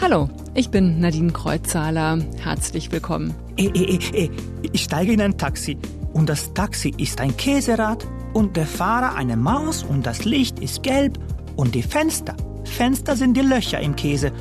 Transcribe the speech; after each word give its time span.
Hallo, 0.00 0.28
ich 0.54 0.70
bin 0.70 0.98
Nadine 0.98 1.32
Kreuzzahler. 1.32 2.18
Herzlich 2.42 2.90
willkommen. 2.90 3.34
Eh, 3.56 3.66
eh, 3.66 3.98
eh, 4.14 4.30
ich 4.72 4.82
steige 4.82 5.12
in 5.12 5.20
ein 5.20 5.38
Taxi 5.38 5.78
und 6.12 6.28
das 6.28 6.52
Taxi 6.54 6.92
ist 6.98 7.20
ein 7.20 7.36
Käserad 7.36 8.04
und 8.32 8.56
der 8.56 8.66
Fahrer 8.66 9.14
eine 9.14 9.36
Maus 9.36 9.84
und 9.84 10.06
das 10.06 10.24
Licht 10.24 10.58
ist 10.58 10.82
gelb 10.82 11.18
und 11.54 11.76
die 11.76 11.82
Fenster. 11.82 12.34
Fenster 12.64 13.14
sind 13.14 13.36
die 13.36 13.42
Löcher 13.42 13.78
im 13.80 13.94
Käse 13.94 14.32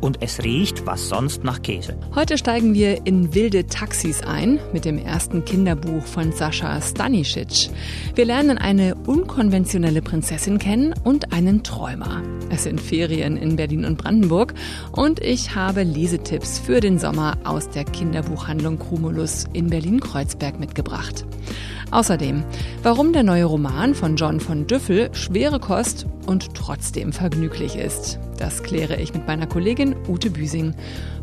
und 0.00 0.20
es 0.20 0.42
riecht 0.42 0.84
was 0.84 1.08
sonst 1.08 1.44
nach 1.44 1.62
Käse. 1.62 1.96
Heute 2.14 2.38
steigen 2.38 2.74
wir 2.74 3.06
in 3.06 3.34
wilde 3.34 3.66
Taxis 3.66 4.22
ein 4.22 4.58
mit 4.72 4.84
dem 4.84 4.98
ersten 4.98 5.44
Kinderbuch 5.44 6.04
von 6.04 6.32
Sascha 6.32 6.80
Stanisic. 6.80 7.70
Wir 8.16 8.24
lernen 8.24 8.58
eine 8.58 8.96
unkonventionelle 9.06 10.02
Prinzessin 10.02 10.58
kennen 10.58 10.94
und 11.04 11.32
einen 11.32 11.62
Träumer. 11.62 12.22
Es 12.50 12.64
sind 12.64 12.80
Ferien 12.80 13.36
in 13.36 13.56
Berlin 13.56 13.84
und 13.84 13.98
Brandenburg 13.98 14.54
und 14.92 15.20
ich 15.20 15.54
habe 15.54 15.82
Lesetipps 15.82 16.58
für 16.58 16.80
den 16.80 16.98
Sommer 16.98 17.36
aus 17.44 17.68
der 17.68 17.84
Kinderbuchhandlung 17.84 18.78
Cumulus 18.78 19.46
in 19.52 19.68
Berlin-Kreuzberg 19.68 20.58
mitgebracht. 20.58 21.26
Außerdem, 21.90 22.44
warum 22.82 23.12
der 23.12 23.22
neue 23.22 23.44
Roman 23.44 23.94
von 23.94 24.16
John 24.16 24.40
von 24.40 24.66
Düffel 24.66 25.10
schwere 25.12 25.58
Kost 25.58 26.06
und 26.26 26.54
trotzdem 26.54 27.12
vergnüglich 27.12 27.76
ist. 27.76 28.18
Das 28.38 28.62
kläre 28.62 29.00
ich 29.00 29.14
mit 29.14 29.26
meiner 29.26 29.46
Kollegin 29.46 29.96
Ute 30.06 30.30
Büsing. 30.30 30.74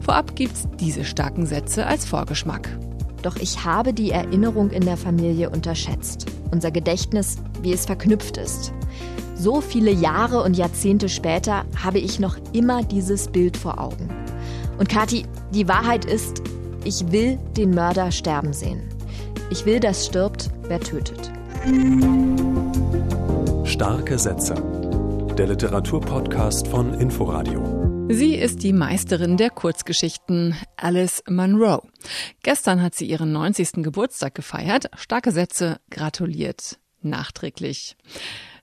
Vorab 0.02 0.36
gibt's 0.36 0.68
diese 0.80 1.06
starken 1.06 1.46
Sätze 1.46 1.86
als 1.86 2.06
Vorgeschmack. 2.06 2.70
Doch 3.22 3.36
ich 3.38 3.64
habe 3.64 3.94
die 3.94 4.12
Erinnerung 4.12 4.70
in 4.72 4.86
der 4.86 4.98
Familie 4.98 5.50
unterschätzt. 5.50 6.28
Unser 6.52 6.72
Gedächtnis, 6.72 7.38
wie 7.62 7.74
es 7.74 7.86
verknüpft 7.86 8.38
ist. 8.38 8.72
So 9.38 9.60
viele 9.60 9.92
Jahre 9.92 10.42
und 10.44 10.56
Jahrzehnte 10.56 11.10
später 11.10 11.66
habe 11.84 12.00
ich 12.00 12.20
noch 12.20 12.38
immer 12.54 12.84
dieses 12.84 13.28
Bild 13.28 13.58
vor 13.58 13.80
Augen. 13.80 14.10
Und 14.78 14.88
Kathi, 14.88 15.26
die 15.54 15.68
Wahrheit 15.68 16.06
ist, 16.06 16.42
ich 16.86 17.12
will 17.12 17.38
den 17.58 17.72
Mörder 17.72 18.12
sterben 18.12 18.54
sehen. 18.54 18.82
Ich 19.50 19.66
will, 19.66 19.82
dass 19.82 20.06
stirbt, 20.06 20.50
wer 20.64 20.80
tötet. 20.80 21.32
Starke 23.66 24.18
Sätze. 24.18 24.56
Der 25.38 25.48
Literaturpodcast 25.48 26.68
von 26.70 26.94
Inforadio. 26.94 28.08
Sie 28.10 28.36
ist 28.36 28.64
die 28.64 28.72
Meisterin 28.72 29.36
der 29.36 29.50
Kurzgeschichten, 29.50 30.56
Alice 30.78 31.24
Munro. 31.28 31.84
Gestern 32.42 32.82
hat 32.82 32.96
sie 32.96 33.06
ihren 33.06 33.34
90. 33.34 33.84
Geburtstag 33.84 34.34
gefeiert. 34.34 34.90
Starke 34.96 35.32
Sätze 35.32 35.80
gratuliert 35.90 36.80
nachträglich. 37.02 37.96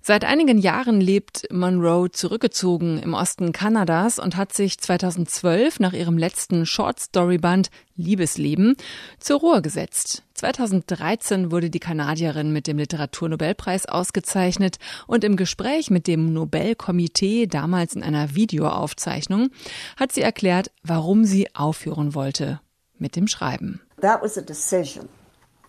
Seit 0.04 0.24
einigen 0.24 0.58
Jahren 0.58 1.00
lebt 1.00 1.46
Monroe 1.52 2.10
zurückgezogen 2.10 2.98
im 2.98 3.14
Osten 3.14 3.52
Kanadas 3.52 4.18
und 4.18 4.36
hat 4.36 4.52
sich 4.52 4.80
2012 4.80 5.78
nach 5.78 5.92
ihrem 5.92 6.18
letzten 6.18 6.66
Short 6.66 6.98
Story 6.98 7.38
Band 7.38 7.70
Liebesleben 7.94 8.74
zur 9.20 9.38
Ruhe 9.38 9.62
gesetzt. 9.62 10.24
2013 10.34 11.52
wurde 11.52 11.70
die 11.70 11.78
Kanadierin 11.78 12.52
mit 12.52 12.66
dem 12.66 12.78
Literaturnobelpreis 12.78 13.86
ausgezeichnet 13.86 14.78
und 15.06 15.22
im 15.22 15.36
Gespräch 15.36 15.88
mit 15.88 16.08
dem 16.08 16.32
Nobelkomitee, 16.32 17.46
damals 17.46 17.94
in 17.94 18.02
einer 18.02 18.34
Videoaufzeichnung, 18.34 19.50
hat 19.96 20.10
sie 20.10 20.22
erklärt, 20.22 20.72
warum 20.82 21.24
sie 21.24 21.54
aufhören 21.54 22.16
wollte 22.16 22.60
mit 22.98 23.14
dem 23.14 23.28
Schreiben. 23.28 23.80
That 24.00 24.20
was 24.20 24.36
a 24.36 24.42
decision. 24.42 25.08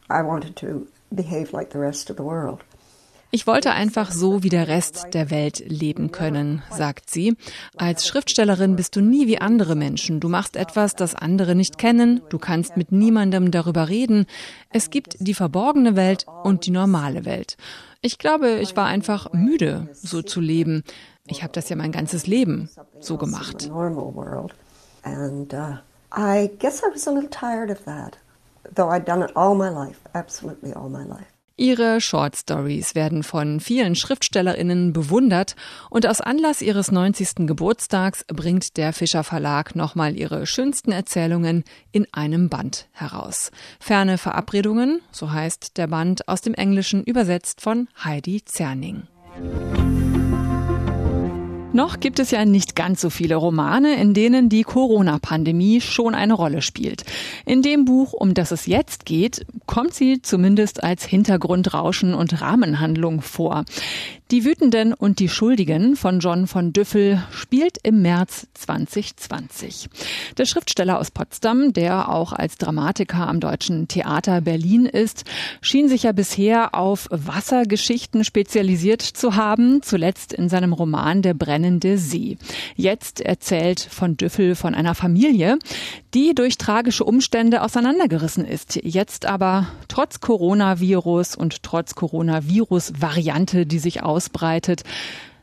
I 0.09 0.25
wanted 0.25 0.55
to 0.55 0.87
behave 1.11 1.55
like 1.55 1.71
the 1.71 1.77
rest 1.77 2.09
of 2.09 2.17
the 2.17 2.23
world. 2.23 2.61
Ich 3.35 3.47
wollte 3.47 3.71
einfach 3.71 4.11
so 4.11 4.43
wie 4.43 4.49
der 4.49 4.67
Rest 4.67 5.07
der 5.15 5.31
Welt 5.31 5.63
leben 5.67 6.11
können, 6.11 6.61
sagt 6.69 7.09
sie. 7.09 7.35
Als 7.75 8.07
Schriftstellerin 8.07 8.75
bist 8.75 8.95
du 8.95 9.01
nie 9.01 9.25
wie 9.25 9.39
andere 9.39 9.73
Menschen. 9.75 10.19
Du 10.19 10.29
machst 10.29 10.55
etwas, 10.55 10.95
das 10.95 11.15
andere 11.15 11.55
nicht 11.55 11.79
kennen. 11.79 12.21
Du 12.29 12.37
kannst 12.37 12.77
mit 12.77 12.91
niemandem 12.91 13.49
darüber 13.49 13.89
reden. 13.89 14.27
Es 14.69 14.91
gibt 14.91 15.15
die 15.19 15.33
verborgene 15.33 15.95
Welt 15.95 16.27
und 16.43 16.67
die 16.67 16.69
normale 16.69 17.25
Welt. 17.25 17.57
Ich 18.01 18.19
glaube, 18.19 18.59
ich 18.59 18.75
war 18.75 18.85
einfach 18.85 19.33
müde, 19.33 19.89
so 19.93 20.21
zu 20.21 20.39
leben. 20.39 20.83
Ich 21.25 21.41
habe 21.41 21.53
das 21.53 21.69
ja 21.69 21.75
mein 21.75 21.91
ganzes 21.91 22.27
Leben 22.27 22.69
so 22.99 23.17
gemacht. 23.17 23.67
Uh, 23.67 23.87
I 26.15 26.51
guess 26.59 26.83
I 26.83 26.93
was 26.93 27.07
a 27.07 27.11
little 27.11 27.31
tired 27.31 27.71
of 27.71 27.83
that, 27.85 28.19
though 28.75 28.91
I'd 28.91 29.05
done 29.05 29.23
it 29.23 29.35
all 29.35 29.55
my 29.55 29.69
life, 29.69 29.97
absolutely 30.13 30.71
all 30.71 30.87
my 30.87 31.03
life. 31.03 31.32
Ihre 31.55 32.01
Short 32.01 32.35
Stories 32.35 32.95
werden 32.95 33.21
von 33.21 33.59
vielen 33.59 33.95
Schriftstellerinnen 33.95 34.91
bewundert 34.91 35.55
und 35.91 36.07
aus 36.07 36.19
Anlass 36.19 36.63
ihres 36.63 36.91
90. 36.91 37.47
Geburtstags 37.47 38.25
bringt 38.27 38.75
der 38.77 38.91
Fischer 38.91 39.23
Verlag 39.23 39.75
nochmal 39.75 40.17
ihre 40.17 40.47
schönsten 40.47 40.91
Erzählungen 40.91 41.63
in 41.91 42.07
einem 42.11 42.49
Band 42.49 42.87
heraus. 42.91 43.51
Ferne 43.79 44.17
Verabredungen, 44.17 45.01
so 45.11 45.31
heißt 45.31 45.77
der 45.77 45.87
Band 45.87 46.27
aus 46.27 46.41
dem 46.41 46.55
Englischen 46.55 47.03
übersetzt 47.03 47.61
von 47.61 47.87
Heidi 48.03 48.43
Zerning. 48.43 49.03
Noch 51.73 51.99
gibt 51.99 52.19
es 52.19 52.29
ja 52.29 52.45
nicht 52.45 52.75
ganz 52.75 53.01
so 53.01 53.09
viele 53.09 53.35
Romane, 53.35 53.95
in 53.95 54.13
denen 54.13 54.47
die 54.47 54.61
Corona-Pandemie 54.61 55.81
schon 55.81 56.13
eine 56.13 56.35
Rolle 56.35 56.61
spielt. 56.61 57.03
In 57.47 57.63
dem 57.63 57.85
Buch, 57.85 58.13
um 58.13 58.35
das 58.35 58.51
es 58.51 58.67
jetzt 58.67 59.05
geht, 59.05 59.45
kommt 59.65 59.95
sie 59.95 60.21
zumindest 60.21 60.83
als 60.83 61.03
Hintergrundrauschen 61.03 62.13
und 62.13 62.41
Rahmenhandlung 62.41 63.21
vor. 63.21 63.65
Die 64.33 64.45
Wütenden 64.45 64.95
und 64.95 65.19
die 65.19 65.29
Schuldigen 65.29 65.95
von 65.95 66.19
John 66.19 66.47
von 66.47 66.73
Düffel 66.73 67.21
spielt 67.29 67.77
im 67.83 68.01
März 68.01 68.47
2020. 68.55 69.89
Der 70.39 70.45
Schriftsteller 70.45 70.97
aus 70.97 71.11
Potsdam, 71.11 71.71
der 71.71 72.09
auch 72.09 72.33
als 72.33 72.57
Dramatiker 72.57 73.27
am 73.27 73.39
Deutschen 73.39 73.87
Theater 73.87 74.41
Berlin 74.41 74.87
ist, 74.87 75.25
schien 75.61 75.87
sich 75.87 76.01
ja 76.01 76.13
bisher 76.13 76.73
auf 76.73 77.07
Wassergeschichten 77.11 78.23
spezialisiert 78.23 79.03
zu 79.03 79.35
haben, 79.35 79.83
zuletzt 79.83 80.33
in 80.33 80.49
seinem 80.49 80.73
Roman 80.73 81.21
Der 81.21 81.35
brennende 81.35 81.99
See. 81.99 82.39
Jetzt 82.75 83.21
erzählt 83.21 83.81
von 83.81 84.17
Düffel 84.17 84.55
von 84.55 84.73
einer 84.73 84.95
Familie, 84.95 85.59
die 86.15 86.33
durch 86.33 86.57
tragische 86.57 87.03
Umstände 87.03 87.61
auseinandergerissen 87.61 88.45
ist, 88.45 88.79
jetzt 88.83 89.27
aber 89.27 89.67
trotz 89.87 90.21
Coronavirus 90.21 91.35
und 91.35 91.61
trotz 91.61 91.93
Coronavirus-Variante, 91.93 93.67
die 93.67 93.77
sich 93.77 94.01
aus 94.01 94.22
ausbreitet, 94.23 94.83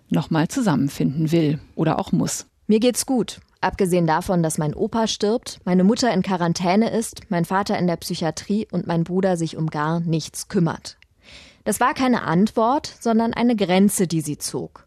nochmal 0.08 0.48
zusammenfinden 0.48 1.32
will 1.32 1.60
oder 1.74 1.98
auch 1.98 2.12
muss. 2.12 2.46
Mir 2.66 2.80
geht's 2.80 3.06
gut. 3.06 3.40
Abgesehen 3.60 4.06
davon, 4.06 4.42
dass 4.42 4.56
mein 4.56 4.74
Opa 4.74 5.06
stirbt, 5.06 5.60
meine 5.64 5.84
Mutter 5.84 6.12
in 6.14 6.22
Quarantäne 6.22 6.90
ist, 6.90 7.20
mein 7.28 7.44
Vater 7.44 7.78
in 7.78 7.86
der 7.86 7.96
Psychiatrie 7.96 8.66
und 8.70 8.86
mein 8.86 9.04
Bruder 9.04 9.36
sich 9.36 9.56
um 9.58 9.66
gar 9.66 10.00
nichts 10.00 10.48
kümmert. 10.48 10.96
Das 11.64 11.78
war 11.78 11.92
keine 11.92 12.22
Antwort, 12.22 12.94
sondern 13.00 13.34
eine 13.34 13.54
Grenze, 13.54 14.06
die 14.06 14.22
sie 14.22 14.38
zog. 14.38 14.86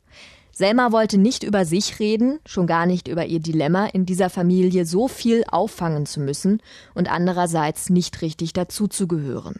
Selma 0.51 0.91
wollte 0.91 1.19
nicht 1.19 1.43
über 1.43 1.65
sich 1.65 1.99
reden, 1.99 2.39
schon 2.45 2.65
gar 2.65 2.87
nicht 2.87 3.07
über 3.07 3.25
ihr 3.25 3.39
Dilemma, 3.39 3.85
in 3.85 4.07
dieser 4.07 4.31
Familie 4.31 4.85
so 4.85 5.07
viel 5.07 5.43
auffangen 5.47 6.07
zu 6.07 6.19
müssen 6.19 6.61
und 6.95 7.11
andererseits 7.11 7.89
nicht 7.89 8.21
richtig 8.21 8.53
dazuzugehören. 8.53 9.59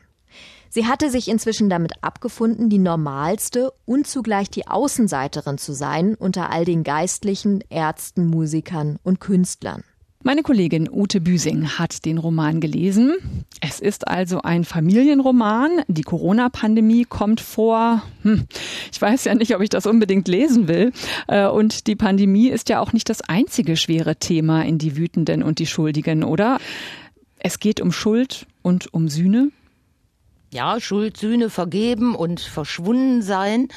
Sie 0.76 0.88
hatte 0.88 1.12
sich 1.12 1.28
inzwischen 1.28 1.70
damit 1.70 1.92
abgefunden, 2.02 2.68
die 2.68 2.80
normalste 2.80 3.74
und 3.86 4.08
zugleich 4.08 4.50
die 4.50 4.66
Außenseiterin 4.66 5.60
zu 5.60 5.72
sein 5.72 6.16
unter 6.16 6.50
all 6.50 6.66
den 6.66 6.84
Geistlichen, 6.84 7.64
Ärzten, 7.70 8.26
Musikern 8.26 8.98
und 9.04 9.20
Künstlern. 9.20 9.84
Meine 10.24 10.42
Kollegin 10.42 10.90
Ute 10.92 11.22
Büsing 11.22 11.78
hat 11.78 12.06
den 12.06 12.18
Roman 12.18 12.60
gelesen. 12.60 13.14
Es 13.62 13.80
ist 13.80 14.08
also 14.08 14.42
ein 14.42 14.64
Familienroman. 14.64 15.84
Die 15.90 16.02
Corona-Pandemie 16.02 17.06
kommt 17.06 17.40
vor. 17.40 18.02
Hm, 18.24 18.48
ich 18.92 19.00
weiß 19.00 19.26
ja 19.26 19.36
nicht, 19.36 19.56
ob 19.56 19.62
ich 19.62 19.70
das 19.70 19.86
unbedingt 19.86 20.28
lesen 20.28 20.68
will. 20.68 20.92
Äh, 21.28 21.46
und 21.46 21.86
die 21.86 21.96
Pandemie 21.96 22.48
ist 22.48 22.70
ja 22.70 22.80
auch 22.80 22.94
nicht 22.94 23.10
das 23.12 23.22
einzige 23.22 23.78
schwere 23.78 24.16
Thema 24.16 24.66
in 24.66 24.80
die 24.80 24.98
Wütenden 24.98 25.44
und 25.44 25.60
die 25.60 25.68
Schuldigen, 25.68 26.24
oder? 26.24 26.58
Es 27.38 27.60
geht 27.60 27.80
um 27.80 27.92
Schuld 27.92 28.48
und 28.64 28.92
um 28.92 29.08
Sühne 29.08 29.52
ja, 30.54 30.80
Schuld, 30.80 31.18
Sühne 31.18 31.50
vergeben 31.50 32.16
und 32.16 32.40
verschwunden 32.40 33.22
sein. 33.22 33.68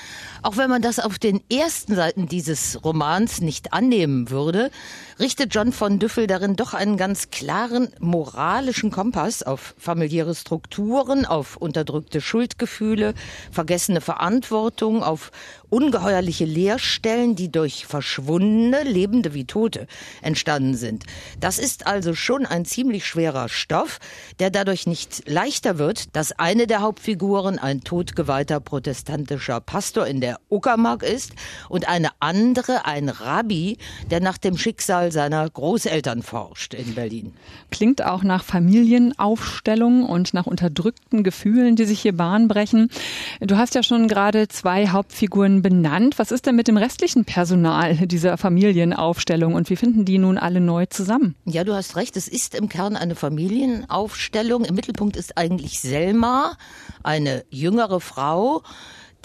Auch 0.42 0.56
wenn 0.56 0.70
man 0.70 0.82
das 0.82 0.98
auf 0.98 1.18
den 1.18 1.40
ersten 1.50 1.94
Seiten 1.94 2.28
dieses 2.28 2.84
Romans 2.84 3.40
nicht 3.40 3.72
annehmen 3.72 4.30
würde, 4.30 4.70
richtet 5.18 5.54
John 5.54 5.72
von 5.72 5.98
Düffel 5.98 6.26
darin 6.26 6.56
doch 6.56 6.74
einen 6.74 6.96
ganz 6.96 7.30
klaren 7.30 7.88
moralischen 7.98 8.90
Kompass 8.90 9.42
auf 9.42 9.74
familiäre 9.78 10.34
Strukturen, 10.34 11.24
auf 11.24 11.56
unterdrückte 11.56 12.20
Schuldgefühle, 12.20 13.14
vergessene 13.50 14.00
Verantwortung, 14.00 15.02
auf 15.02 15.32
ungeheuerliche 15.70 16.44
Leerstellen, 16.44 17.36
die 17.36 17.50
durch 17.50 17.86
verschwundene, 17.86 18.82
lebende 18.82 19.34
wie 19.34 19.44
Tote 19.44 19.86
entstanden 20.22 20.74
sind. 20.74 21.04
Das 21.40 21.58
ist 21.58 21.86
also 21.86 22.14
schon 22.14 22.46
ein 22.46 22.64
ziemlich 22.64 23.06
schwerer 23.06 23.48
Stoff, 23.48 23.98
der 24.38 24.50
dadurch 24.50 24.86
nicht 24.86 25.28
leichter 25.28 25.78
wird, 25.78 26.14
dass 26.16 26.32
eine 26.32 26.66
der 26.66 26.80
Hauptfiguren 26.80 27.58
ein 27.58 27.82
totgeweihter 27.82 28.60
protestantischer 28.60 29.60
Pastor 29.60 30.06
in 30.06 30.20
der 30.20 30.38
Uckermark 30.48 31.02
ist 31.02 31.32
und 31.68 31.88
eine 31.88 32.10
andere 32.20 32.84
ein 32.84 33.08
Rabbi, 33.08 33.78
der 34.10 34.20
nach 34.20 34.38
dem 34.38 34.56
Schicksal 34.56 35.12
seiner 35.12 35.48
Großeltern 35.48 36.22
forscht 36.22 36.74
in 36.74 36.94
Berlin. 36.94 37.32
Klingt 37.70 38.04
auch 38.04 38.22
nach 38.22 38.44
Familienaufstellung 38.44 40.04
und 40.04 40.34
nach 40.34 40.46
unterdrückten 40.46 41.22
Gefühlen, 41.22 41.76
die 41.76 41.84
sich 41.84 42.00
hier 42.00 42.16
Bahn 42.16 42.48
brechen. 42.48 42.90
Du 43.40 43.56
hast 43.56 43.74
ja 43.74 43.82
schon 43.82 44.08
gerade 44.08 44.48
zwei 44.48 44.88
Hauptfiguren 44.88 45.55
benannt. 45.62 46.18
Was 46.18 46.30
ist 46.30 46.46
denn 46.46 46.56
mit 46.56 46.68
dem 46.68 46.76
restlichen 46.76 47.24
Personal 47.24 47.94
dieser 48.06 48.36
Familienaufstellung 48.36 49.54
und 49.54 49.70
wie 49.70 49.76
finden 49.76 50.04
die 50.04 50.18
nun 50.18 50.38
alle 50.38 50.60
neu 50.60 50.86
zusammen? 50.86 51.34
Ja, 51.44 51.64
du 51.64 51.74
hast 51.74 51.96
recht. 51.96 52.16
Es 52.16 52.28
ist 52.28 52.54
im 52.54 52.68
Kern 52.68 52.96
eine 52.96 53.14
Familienaufstellung. 53.14 54.64
Im 54.64 54.74
Mittelpunkt 54.74 55.16
ist 55.16 55.36
eigentlich 55.38 55.80
Selma, 55.80 56.56
eine 57.02 57.44
jüngere 57.50 58.00
Frau, 58.00 58.62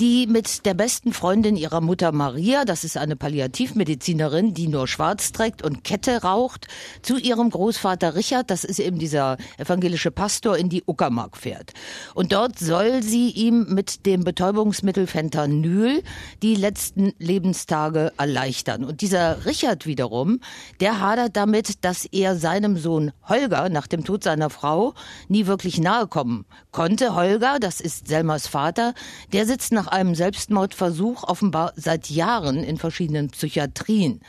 die 0.01 0.25
mit 0.25 0.65
der 0.65 0.73
besten 0.73 1.13
Freundin 1.13 1.55
ihrer 1.55 1.79
Mutter 1.79 2.11
Maria, 2.11 2.65
das 2.65 2.83
ist 2.83 2.97
eine 2.97 3.15
Palliativmedizinerin, 3.15 4.55
die 4.55 4.67
nur 4.67 4.87
schwarz 4.87 5.31
trägt 5.31 5.61
und 5.63 5.83
Kette 5.83 6.23
raucht, 6.23 6.67
zu 7.03 7.17
ihrem 7.17 7.51
Großvater 7.51 8.15
Richard, 8.15 8.49
das 8.49 8.63
ist 8.63 8.79
eben 8.79 8.97
dieser 8.97 9.37
evangelische 9.59 10.09
Pastor, 10.09 10.57
in 10.57 10.69
die 10.69 10.81
Uckermark 10.87 11.37
fährt. 11.37 11.73
Und 12.15 12.31
dort 12.31 12.57
soll 12.57 13.03
sie 13.03 13.29
ihm 13.29 13.67
mit 13.75 14.07
dem 14.07 14.23
Betäubungsmittel 14.23 15.05
Fentanyl 15.05 16.01
die 16.41 16.55
letzten 16.55 17.13
Lebenstage 17.19 18.11
erleichtern. 18.17 18.83
Und 18.83 19.01
dieser 19.01 19.45
Richard 19.45 19.85
wiederum, 19.85 20.39
der 20.79 20.99
hadert 20.99 21.35
damit, 21.35 21.85
dass 21.85 22.05
er 22.05 22.35
seinem 22.35 22.75
Sohn 22.75 23.11
Holger 23.29 23.69
nach 23.69 23.85
dem 23.85 24.03
Tod 24.03 24.23
seiner 24.23 24.49
Frau 24.49 24.95
nie 25.27 25.45
wirklich 25.45 25.77
nahe 25.79 26.07
kommen 26.07 26.45
konnte. 26.71 27.13
Holger, 27.13 27.59
das 27.59 27.79
ist 27.79 28.07
Selmas 28.07 28.47
Vater, 28.47 28.95
der 29.31 29.45
sitzt 29.45 29.71
nach 29.71 29.90
einem 29.91 30.15
Selbstmordversuch 30.15 31.23
offenbar 31.23 31.73
seit 31.75 32.09
Jahren 32.09 32.63
in 32.63 32.77
verschiedenen 32.77 33.29
Psychiatrien. 33.29 34.21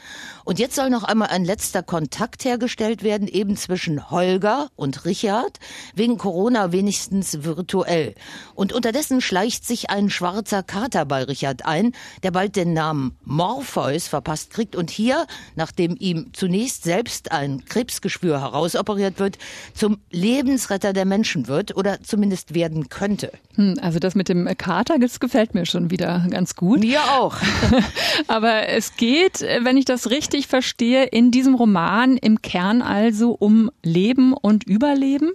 Und 0.44 0.58
jetzt 0.58 0.74
soll 0.74 0.90
noch 0.90 1.04
einmal 1.04 1.28
ein 1.28 1.44
letzter 1.44 1.82
Kontakt 1.82 2.44
hergestellt 2.44 3.02
werden, 3.02 3.28
eben 3.28 3.56
zwischen 3.56 4.10
Holger 4.10 4.68
und 4.76 5.04
Richard, 5.04 5.58
wegen 5.94 6.18
Corona 6.18 6.72
wenigstens 6.72 7.44
virtuell. 7.44 8.14
Und 8.54 8.72
unterdessen 8.72 9.20
schleicht 9.20 9.66
sich 9.66 9.90
ein 9.90 10.10
schwarzer 10.10 10.62
Kater 10.62 11.04
bei 11.04 11.22
Richard 11.24 11.64
ein, 11.64 11.92
der 12.22 12.32
bald 12.32 12.56
den 12.56 12.72
Namen 12.72 13.16
Morpheus 13.24 14.08
verpasst 14.08 14.50
kriegt 14.50 14.76
und 14.76 14.90
hier, 14.90 15.26
nachdem 15.54 15.96
ihm 15.98 16.32
zunächst 16.32 16.84
selbst 16.84 17.32
ein 17.32 17.64
Krebsgeschwür 17.64 18.40
herausoperiert 18.40 19.18
wird, 19.18 19.38
zum 19.74 19.98
Lebensretter 20.10 20.92
der 20.92 21.04
Menschen 21.04 21.46
wird 21.46 21.76
oder 21.76 22.02
zumindest 22.02 22.54
werden 22.54 22.88
könnte. 22.88 23.32
Hm, 23.54 23.78
also 23.80 23.98
das 23.98 24.14
mit 24.14 24.28
dem 24.28 24.48
Kater, 24.56 24.98
das 24.98 25.20
gefällt 25.20 25.51
mir 25.54 25.66
schon 25.66 25.90
wieder 25.90 26.26
ganz 26.30 26.56
gut. 26.56 26.80
Mir 26.80 27.02
auch. 27.18 27.36
Aber 28.26 28.68
es 28.68 28.96
geht, 28.96 29.40
wenn 29.40 29.76
ich 29.76 29.84
das 29.84 30.10
richtig 30.10 30.46
verstehe, 30.46 31.04
in 31.04 31.30
diesem 31.30 31.54
Roman 31.54 32.16
im 32.16 32.42
Kern 32.42 32.82
also 32.82 33.32
um 33.32 33.70
Leben 33.82 34.32
und 34.32 34.64
Überleben? 34.64 35.32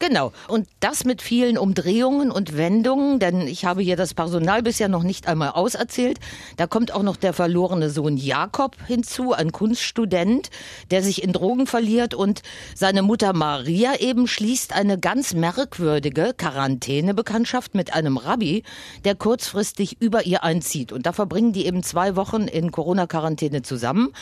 Genau. 0.00 0.32
Und 0.48 0.66
das 0.80 1.04
mit 1.04 1.20
vielen 1.20 1.58
Umdrehungen 1.58 2.30
und 2.30 2.56
Wendungen, 2.56 3.18
denn 3.18 3.46
ich 3.46 3.66
habe 3.66 3.82
hier 3.82 3.96
das 3.96 4.14
Personal 4.14 4.62
bisher 4.62 4.88
noch 4.88 5.02
nicht 5.02 5.28
einmal 5.28 5.50
auserzählt. 5.50 6.18
Da 6.56 6.66
kommt 6.66 6.94
auch 6.94 7.02
noch 7.02 7.16
der 7.16 7.34
verlorene 7.34 7.90
Sohn 7.90 8.16
Jakob 8.16 8.78
hinzu, 8.86 9.34
ein 9.34 9.52
Kunststudent, 9.52 10.48
der 10.90 11.02
sich 11.02 11.22
in 11.22 11.34
Drogen 11.34 11.66
verliert 11.66 12.14
und 12.14 12.40
seine 12.74 13.02
Mutter 13.02 13.34
Maria 13.34 14.00
eben 14.00 14.26
schließt 14.26 14.72
eine 14.72 14.98
ganz 14.98 15.34
merkwürdige 15.34 16.32
Quarantänebekanntschaft 16.34 17.74
mit 17.74 17.92
einem 17.92 18.16
Rabbi, 18.16 18.62
der 19.04 19.14
kurzfristig 19.14 20.00
über 20.00 20.24
ihr 20.24 20.42
einzieht. 20.42 20.92
Und 20.92 21.04
da 21.04 21.12
verbringen 21.12 21.52
die 21.52 21.66
eben 21.66 21.82
zwei 21.82 22.16
Wochen 22.16 22.48
in 22.48 22.72
Corona-Quarantäne 22.72 23.60
zusammen. 23.60 24.14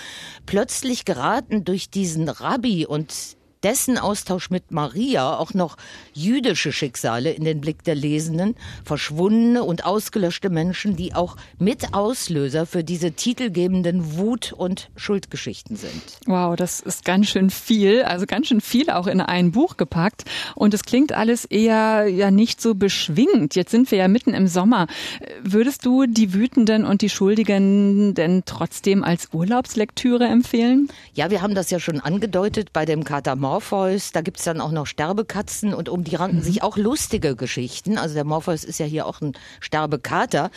Plötzlich 0.45 1.05
geraten 1.05 1.65
durch 1.65 1.89
diesen 1.89 2.29
Rabbi 2.29 2.85
und 2.85 3.38
dessen 3.63 3.99
Austausch 3.99 4.51
mit 4.51 4.71
Maria 4.71 5.37
auch 5.37 5.55
noch 5.55 5.77
jüdische 6.13 6.73
Schicksale 6.73 7.31
in 7.33 7.45
den 7.45 7.61
Blick 7.61 7.83
der 7.83 7.95
Lesenden, 7.95 8.55
verschwundene 8.85 9.65
und 9.65 9.85
ausgelöschte 9.85 10.51
Menschen, 10.51 10.97
die 10.97 11.15
auch 11.15 11.37
mit 11.59 11.95
Auslöser 11.95 12.67
für 12.67 12.85
diese 12.85 13.13
titelgebenden 13.13 14.17
Wut- 14.17 14.53
und 14.53 14.91
Schuldgeschichten 14.97 15.77
sind. 15.77 16.03
Wow, 16.27 16.57
das 16.57 16.81
ist 16.81 17.05
ganz 17.05 17.29
schön 17.29 17.51
viel, 17.51 18.03
also 18.03 18.27
ganz 18.27 18.49
schön 18.49 18.61
viel 18.61 18.91
auch 18.91 19.07
in 19.07 19.21
ein 19.21 19.53
Buch 19.53 19.77
gepackt 19.77 20.25
und 20.55 20.75
es 20.75 20.85
klingt 20.85 21.13
alles 21.13 21.45
eher 21.45 22.07
ja 22.07 22.31
nicht 22.31 22.61
so 22.61 22.75
beschwingt. 22.75 23.55
Jetzt 23.57 23.71
sind 23.71 23.91
wir 23.91 23.99
ja 23.99 24.09
mitten 24.09 24.35
im 24.35 24.47
Sommer. 24.47 24.87
Würdest 25.43 25.85
du 25.85 26.07
die 26.07 26.33
Wütenden 26.33 26.85
und 26.85 27.03
die 27.03 27.11
Schuldigen 27.11 28.15
denn 28.15 28.43
trotzdem 28.45 29.03
als 29.03 29.29
Urlaubslektüre 29.33 30.27
empfehlen? 30.27 30.89
Ja, 31.15 31.31
wir 31.31 31.43
haben 31.43 31.55
das 31.55 31.71
ja 31.71 31.81
schon 31.81 32.01
angedeutet 32.01 32.73
bei 32.73 32.85
dem 32.85 33.05
Katamar 33.05 33.48
Morpheus, 33.49 34.13
da 34.13 34.21
gibt 34.21 34.41
es 34.41 34.45
dann 34.45 34.61
auch 34.61 34.73
noch 34.73 34.87
Sterbekatzen 34.87 35.73
und 35.73 35.89
um 35.89 36.05
die 36.05 36.17
ranken 36.17 36.41
mhm. 36.41 36.43
sich 36.43 36.63
auch 36.63 36.77
lustige 36.77 37.35
Geschichten. 37.35 37.97
Also 37.97 38.15
der 38.15 38.25
Morpheus 38.25 38.63
ist 38.63 38.79
ja 38.79 38.85
hier 38.85 39.07
auch 39.07 39.23
ein 39.23 39.33
Sterbekater. 39.61 40.51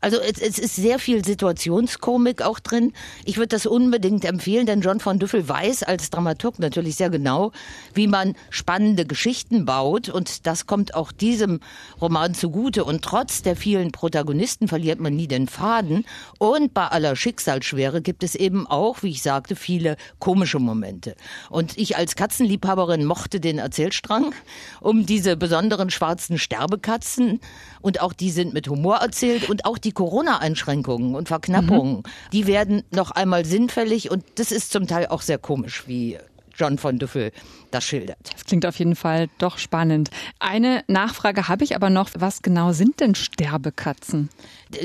Also 0.00 0.16
es, 0.18 0.40
es 0.40 0.58
ist 0.58 0.74
sehr 0.74 0.98
viel 0.98 1.22
Situationskomik 1.22 2.40
auch 2.40 2.58
drin. 2.58 2.94
Ich 3.26 3.36
würde 3.36 3.48
das 3.48 3.66
unbedingt 3.66 4.24
empfehlen, 4.24 4.64
denn 4.64 4.80
John 4.80 4.98
von 4.98 5.18
Düffel 5.18 5.46
weiß 5.46 5.82
als 5.82 6.08
Dramaturg 6.08 6.58
natürlich 6.58 6.96
sehr 6.96 7.10
genau, 7.10 7.52
wie 7.92 8.06
man 8.06 8.34
spannende 8.48 9.04
Geschichten 9.04 9.66
baut 9.66 10.08
und 10.08 10.46
das 10.46 10.64
kommt 10.64 10.94
auch 10.94 11.12
diesem 11.12 11.60
Roman 12.00 12.32
zugute. 12.32 12.84
Und 12.84 13.02
trotz 13.02 13.42
der 13.42 13.56
vielen 13.56 13.92
Protagonisten 13.92 14.68
verliert 14.68 15.00
man 15.00 15.14
nie 15.14 15.28
den 15.28 15.48
Faden 15.48 16.06
und 16.38 16.72
bei 16.72 16.86
aller 16.86 17.14
Schicksalsschwere 17.14 18.00
gibt 18.00 18.22
es 18.22 18.34
eben 18.34 18.66
auch, 18.66 19.02
wie 19.02 19.10
ich 19.10 19.20
sagte, 19.20 19.54
viele 19.54 19.98
komische 20.18 20.58
Momente. 20.58 21.14
Und 21.50 21.76
ich 21.76 21.98
als 21.98 22.16
Katzen 22.16 22.37
Katzenliebhaberin 22.38 23.04
mochte 23.04 23.40
den 23.40 23.58
Erzählstrang 23.58 24.32
um 24.80 25.06
diese 25.06 25.36
besonderen 25.36 25.90
schwarzen 25.90 26.38
Sterbekatzen 26.38 27.40
und 27.80 28.00
auch 28.00 28.12
die 28.12 28.30
sind 28.30 28.54
mit 28.54 28.68
Humor 28.68 28.98
erzählt 28.98 29.50
und 29.50 29.64
auch 29.64 29.76
die 29.76 29.90
Corona-Einschränkungen 29.90 31.16
und 31.16 31.26
Verknappungen, 31.26 31.96
mhm. 31.96 32.02
die 32.32 32.46
werden 32.46 32.84
noch 32.92 33.10
einmal 33.10 33.44
sinnfällig 33.44 34.12
und 34.12 34.22
das 34.36 34.52
ist 34.52 34.70
zum 34.70 34.86
Teil 34.86 35.08
auch 35.08 35.22
sehr 35.22 35.38
komisch, 35.38 35.88
wie 35.88 36.16
John 36.58 36.78
von 36.78 36.98
Düffel 36.98 37.32
das 37.70 37.84
schildert. 37.84 38.18
Das 38.32 38.44
klingt 38.44 38.66
auf 38.66 38.78
jeden 38.78 38.96
Fall 38.96 39.28
doch 39.38 39.58
spannend. 39.58 40.10
Eine 40.38 40.82
Nachfrage 40.86 41.48
habe 41.48 41.64
ich 41.64 41.76
aber 41.76 41.90
noch. 41.90 42.10
Was 42.18 42.42
genau 42.42 42.72
sind 42.72 43.00
denn 43.00 43.14
Sterbekatzen? 43.14 44.30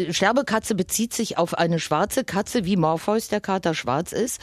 Sterbekatze 0.09 0.75
bezieht 0.75 1.13
sich 1.13 1.37
auf 1.37 1.57
eine 1.57 1.79
schwarze 1.79 2.23
Katze, 2.23 2.65
wie 2.65 2.77
Morpheus 2.77 3.27
der 3.27 3.41
Kater 3.41 3.73
schwarz 3.73 4.11
ist. 4.11 4.41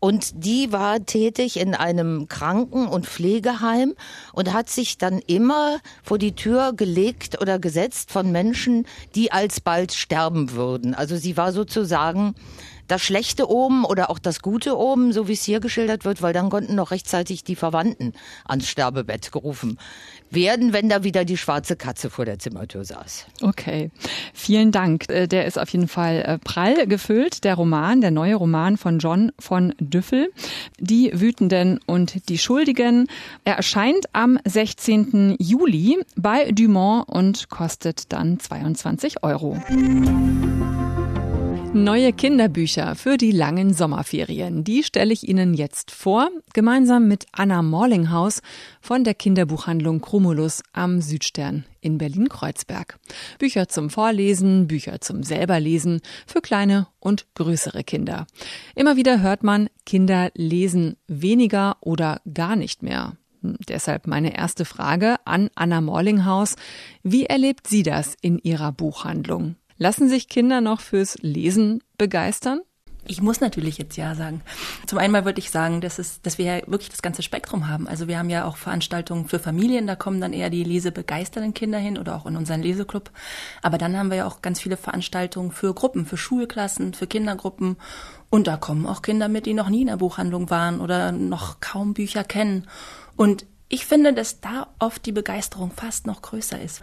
Und 0.00 0.44
die 0.44 0.72
war 0.72 1.04
tätig 1.04 1.60
in 1.60 1.74
einem 1.74 2.26
Kranken- 2.28 2.88
und 2.88 3.06
Pflegeheim 3.06 3.94
und 4.32 4.52
hat 4.52 4.68
sich 4.68 4.98
dann 4.98 5.20
immer 5.26 5.78
vor 6.02 6.18
die 6.18 6.34
Tür 6.34 6.72
gelegt 6.72 7.40
oder 7.40 7.60
gesetzt 7.60 8.10
von 8.10 8.32
Menschen, 8.32 8.86
die 9.14 9.30
alsbald 9.30 9.92
sterben 9.92 10.52
würden. 10.52 10.94
Also 10.94 11.16
sie 11.16 11.36
war 11.36 11.52
sozusagen 11.52 12.34
das 12.88 13.02
Schlechte 13.02 13.48
oben 13.48 13.84
oder 13.84 14.10
auch 14.10 14.18
das 14.18 14.40
Gute 14.42 14.76
oben, 14.76 15.12
so 15.12 15.28
wie 15.28 15.32
es 15.32 15.44
hier 15.44 15.60
geschildert 15.60 16.04
wird, 16.04 16.22
weil 16.22 16.32
dann 16.32 16.50
konnten 16.50 16.74
noch 16.74 16.90
rechtzeitig 16.90 17.44
die 17.44 17.56
Verwandten 17.56 18.12
ans 18.44 18.68
Sterbebett 18.68 19.32
gerufen 19.32 19.78
werden, 20.30 20.72
wenn 20.72 20.88
da 20.88 21.04
wieder 21.04 21.24
die 21.24 21.36
schwarze 21.36 21.76
Katze 21.76 22.10
vor 22.10 22.24
der 22.24 22.38
Zimmertür 22.38 22.84
saß. 22.84 23.26
Okay, 23.42 23.90
vielen 24.32 24.72
Dank. 24.72 25.08
Äh, 25.08 25.26
der 25.26 25.46
ist 25.46 25.58
auf 25.58 25.68
jeden 25.70 25.88
Fall 25.88 26.22
äh, 26.22 26.38
prall 26.38 26.86
gefüllt, 26.86 27.44
der 27.44 27.54
Roman, 27.54 28.00
der 28.00 28.10
neue 28.10 28.34
Roman 28.34 28.76
von 28.76 28.98
John 28.98 29.32
von 29.38 29.74
Düffel, 29.78 30.30
Die 30.78 31.10
Wütenden 31.14 31.80
und 31.86 32.28
die 32.28 32.38
Schuldigen. 32.38 33.08
Er 33.44 33.56
erscheint 33.56 34.06
am 34.12 34.38
16. 34.44 35.36
Juli 35.38 35.98
bei 36.16 36.50
Dumont 36.52 37.08
und 37.08 37.48
kostet 37.48 38.12
dann 38.12 38.38
22 38.38 39.22
Euro. 39.22 39.56
Neue 41.74 42.12
Kinderbücher 42.12 42.94
für 42.96 43.16
die 43.16 43.30
langen 43.30 43.72
Sommerferien. 43.72 44.62
Die 44.62 44.82
stelle 44.82 45.10
ich 45.14 45.26
Ihnen 45.26 45.54
jetzt 45.54 45.90
vor, 45.90 46.28
gemeinsam 46.52 47.08
mit 47.08 47.24
Anna 47.32 47.62
Morlinghaus 47.62 48.42
von 48.82 49.04
der 49.04 49.14
Kinderbuchhandlung 49.14 50.02
Chromulus 50.02 50.62
am 50.74 51.00
Südstern 51.00 51.64
in 51.80 51.96
Berlin-Kreuzberg. 51.96 52.98
Bücher 53.38 53.68
zum 53.68 53.88
Vorlesen, 53.88 54.68
Bücher 54.68 55.00
zum 55.00 55.22
selberlesen 55.22 56.02
für 56.26 56.42
kleine 56.42 56.88
und 57.00 57.26
größere 57.34 57.84
Kinder. 57.84 58.26
Immer 58.74 58.96
wieder 58.96 59.22
hört 59.22 59.42
man, 59.42 59.70
Kinder 59.86 60.30
lesen 60.34 60.96
weniger 61.08 61.78
oder 61.80 62.20
gar 62.34 62.54
nicht 62.54 62.82
mehr. 62.82 63.16
Hm, 63.40 63.56
deshalb 63.66 64.06
meine 64.06 64.36
erste 64.36 64.66
Frage 64.66 65.16
an 65.24 65.48
Anna 65.54 65.80
Morlinghaus. 65.80 66.56
Wie 67.02 67.24
erlebt 67.24 67.66
sie 67.66 67.82
das 67.82 68.14
in 68.20 68.38
ihrer 68.38 68.72
Buchhandlung? 68.72 69.56
Lassen 69.82 70.08
sich 70.08 70.28
Kinder 70.28 70.60
noch 70.60 70.80
fürs 70.80 71.18
Lesen 71.22 71.82
begeistern? 71.98 72.60
Ich 73.04 73.20
muss 73.20 73.40
natürlich 73.40 73.78
jetzt 73.78 73.96
ja 73.96 74.14
sagen. 74.14 74.40
Zum 74.86 75.00
einen 75.00 75.24
würde 75.24 75.40
ich 75.40 75.50
sagen, 75.50 75.80
dass, 75.80 75.98
es, 75.98 76.22
dass 76.22 76.38
wir 76.38 76.44
ja 76.44 76.56
wirklich 76.68 76.88
das 76.90 77.02
ganze 77.02 77.24
Spektrum 77.24 77.66
haben. 77.66 77.88
Also 77.88 78.06
wir 78.06 78.16
haben 78.16 78.30
ja 78.30 78.44
auch 78.44 78.56
Veranstaltungen 78.56 79.26
für 79.26 79.40
Familien, 79.40 79.88
da 79.88 79.96
kommen 79.96 80.20
dann 80.20 80.32
eher 80.32 80.50
die 80.50 80.62
lesebegeisterten 80.62 81.52
Kinder 81.52 81.78
hin 81.78 81.98
oder 81.98 82.14
auch 82.14 82.26
in 82.26 82.36
unseren 82.36 82.62
Leseclub. 82.62 83.10
Aber 83.60 83.76
dann 83.76 83.98
haben 83.98 84.10
wir 84.10 84.18
ja 84.18 84.26
auch 84.28 84.40
ganz 84.40 84.60
viele 84.60 84.76
Veranstaltungen 84.76 85.50
für 85.50 85.74
Gruppen, 85.74 86.06
für 86.06 86.16
Schulklassen, 86.16 86.94
für 86.94 87.08
Kindergruppen. 87.08 87.76
Und 88.30 88.46
da 88.46 88.56
kommen 88.58 88.86
auch 88.86 89.02
Kinder 89.02 89.26
mit, 89.26 89.46
die 89.46 89.54
noch 89.54 89.68
nie 89.68 89.80
in 89.80 89.88
der 89.88 89.96
Buchhandlung 89.96 90.48
waren 90.48 90.80
oder 90.80 91.10
noch 91.10 91.58
kaum 91.58 91.92
Bücher 91.92 92.22
kennen. 92.22 92.68
Und 93.16 93.46
ich 93.68 93.84
finde, 93.84 94.12
dass 94.12 94.40
da 94.40 94.68
oft 94.78 95.04
die 95.06 95.12
Begeisterung 95.12 95.72
fast 95.72 96.06
noch 96.06 96.22
größer 96.22 96.62
ist, 96.62 96.82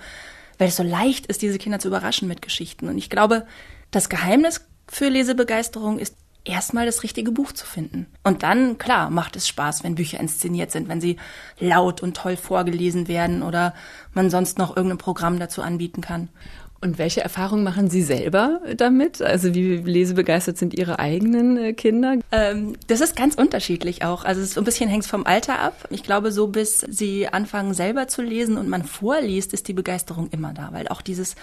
weil 0.60 0.68
es 0.68 0.76
so 0.76 0.84
leicht 0.84 1.26
ist, 1.26 1.42
diese 1.42 1.58
Kinder 1.58 1.80
zu 1.80 1.88
überraschen 1.88 2.28
mit 2.28 2.44
Geschichten. 2.44 2.88
Und 2.88 3.00
ich 3.00 3.10
glaube, 3.10 3.48
das 3.90 4.10
Geheimnis 4.10 4.68
für 4.88 5.10
Lesebegeisterung 5.10 5.98
ist 5.98 6.16
erstmal 6.46 6.86
das 6.86 7.04
richtige 7.04 7.32
Buch 7.32 7.52
zu 7.54 7.66
finden. 7.66 8.08
Und 8.24 8.44
dann, 8.44 8.78
klar, 8.78 9.10
macht 9.10 9.36
es 9.36 9.48
Spaß, 9.48 9.84
wenn 9.84 9.96
Bücher 9.96 10.20
inszeniert 10.20 10.72
sind, 10.72 10.90
wenn 10.90 11.02
sie 11.02 11.18
laut 11.60 12.02
und 12.02 12.16
toll 12.16 12.38
vorgelesen 12.38 13.08
werden 13.08 13.42
oder 13.42 13.74
man 14.14 14.30
sonst 14.30 14.58
noch 14.58 14.76
irgendein 14.76 14.98
Programm 14.98 15.40
dazu 15.40 15.62
anbieten 15.62 16.02
kann. 16.02 16.30
Und 16.82 16.98
welche 16.98 17.22
Erfahrungen 17.22 17.64
machen 17.64 17.90
Sie 17.90 18.02
selber 18.02 18.62
damit? 18.78 19.22
Also 19.22 19.54
wie 19.54 19.78
lesebegeistert 19.78 20.58
sind 20.58 20.74
Ihre 20.74 21.00
eigenen 21.00 21.58
äh, 21.58 21.74
Kinder? 21.74 22.18
Ähm, 22.32 22.78
das 22.88 23.02
ist 23.02 23.18
ganz 23.18 23.36
unterschiedlich 23.36 24.04
auch. 24.06 24.24
Also 24.24 24.42
es 24.42 24.52
ist 24.52 24.58
ein 24.58 24.64
bisschen 24.64 24.90
hängt 24.90 25.06
vom 25.06 25.26
Alter 25.26 25.60
ab. 25.60 25.88
Ich 25.90 26.04
glaube, 26.04 26.32
so 26.32 26.48
bis 26.48 26.80
sie 26.80 27.28
anfangen 27.28 27.74
selber 27.74 28.08
zu 28.08 28.22
lesen 28.22 28.58
und 28.58 28.70
man 28.70 28.84
vorliest, 28.84 29.54
ist 29.54 29.68
die 29.68 29.74
Begeisterung 29.74 30.30
immer 30.32 30.54
da, 30.54 30.70
weil 30.72 30.88
auch 30.88 31.02
dieses 31.02 31.36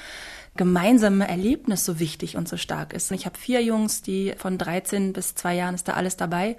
gemeinsame 0.57 1.29
Erlebnis 1.29 1.85
so 1.85 1.99
wichtig 1.99 2.37
und 2.37 2.49
so 2.49 2.57
stark 2.57 2.95
ist. 2.95 3.11
Ich 3.13 3.27
habe 3.27 3.39
vier 3.39 3.63
Jungs, 3.63 4.01
die 4.01 4.33
von 4.39 4.57
13 4.57 5.13
bis 5.13 5.35
zwei 5.35 5.55
Jahren 5.55 5.75
ist 5.75 5.87
da 5.87 5.93
alles 5.93 6.17
dabei. 6.17 6.57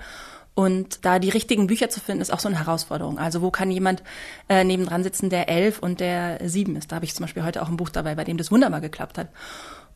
Und 0.58 1.06
da 1.06 1.20
die 1.20 1.30
richtigen 1.30 1.68
Bücher 1.68 1.88
zu 1.88 2.00
finden, 2.00 2.20
ist 2.20 2.34
auch 2.34 2.40
so 2.40 2.48
eine 2.48 2.58
Herausforderung. 2.58 3.20
Also 3.20 3.44
wo 3.44 3.52
kann 3.52 3.70
jemand 3.70 4.02
äh, 4.50 4.64
nebendran 4.64 5.04
sitzen, 5.04 5.30
der 5.30 5.50
elf 5.50 5.78
und 5.78 6.00
der 6.00 6.40
sieben 6.50 6.76
ist? 6.76 6.92
Da 6.92 6.96
habe 6.96 7.06
ich 7.06 7.14
zum 7.14 7.26
Beispiel 7.26 7.44
heute 7.44 7.62
auch 7.62 7.70
ein 7.70 7.78
Buch 7.78 7.90
dabei, 7.90 8.16
bei 8.16 8.24
dem 8.24 8.38
das 8.38 8.50
wunderbar 8.50 8.82
geklappt 8.82 9.20
hat. 9.20 9.28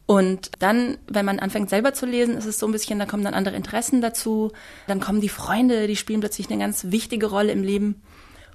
Und 0.05 0.51
dann, 0.59 0.99
wenn 1.07 1.25
man 1.25 1.39
anfängt 1.39 1.71
selber 1.71 1.95
zu 1.95 2.05
lesen, 2.05 2.37
ist 2.37 2.45
es 2.45 2.59
so 2.59 2.67
ein 2.67 2.71
bisschen, 2.73 2.99
da 2.99 3.07
kommen 3.07 3.23
dann 3.23 3.33
andere 3.33 3.55
Interessen 3.55 4.01
dazu. 4.01 4.51
Dann 4.85 4.99
kommen 4.99 5.19
die 5.19 5.29
Freunde, 5.29 5.87
die 5.87 5.95
spielen 5.95 6.19
plötzlich 6.19 6.47
eine 6.51 6.61
ganz 6.61 6.91
wichtige 6.91 7.25
Rolle 7.25 7.53
im 7.53 7.63
Leben. 7.63 7.99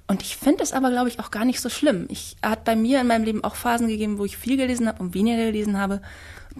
Und 0.07 0.21
ich 0.21 0.37
finde 0.37 0.63
es 0.63 0.71
aber, 0.71 0.91
glaube 0.91 1.09
ich, 1.09 1.19
auch 1.19 1.29
gar 1.29 1.43
nicht 1.43 1.59
so 1.59 1.67
schlimm. 1.67 2.05
Ich 2.07 2.37
hat 2.41 2.63
bei 2.63 2.77
mir 2.77 3.01
in 3.01 3.07
meinem 3.07 3.25
Leben 3.25 3.43
auch 3.43 3.55
Phasen 3.55 3.89
gegeben, 3.89 4.17
wo 4.17 4.23
ich 4.23 4.37
viel 4.37 4.55
gelesen 4.55 4.87
habe 4.87 5.03
und 5.03 5.13
weniger 5.13 5.43
gelesen 5.43 5.77
habe 5.77 6.01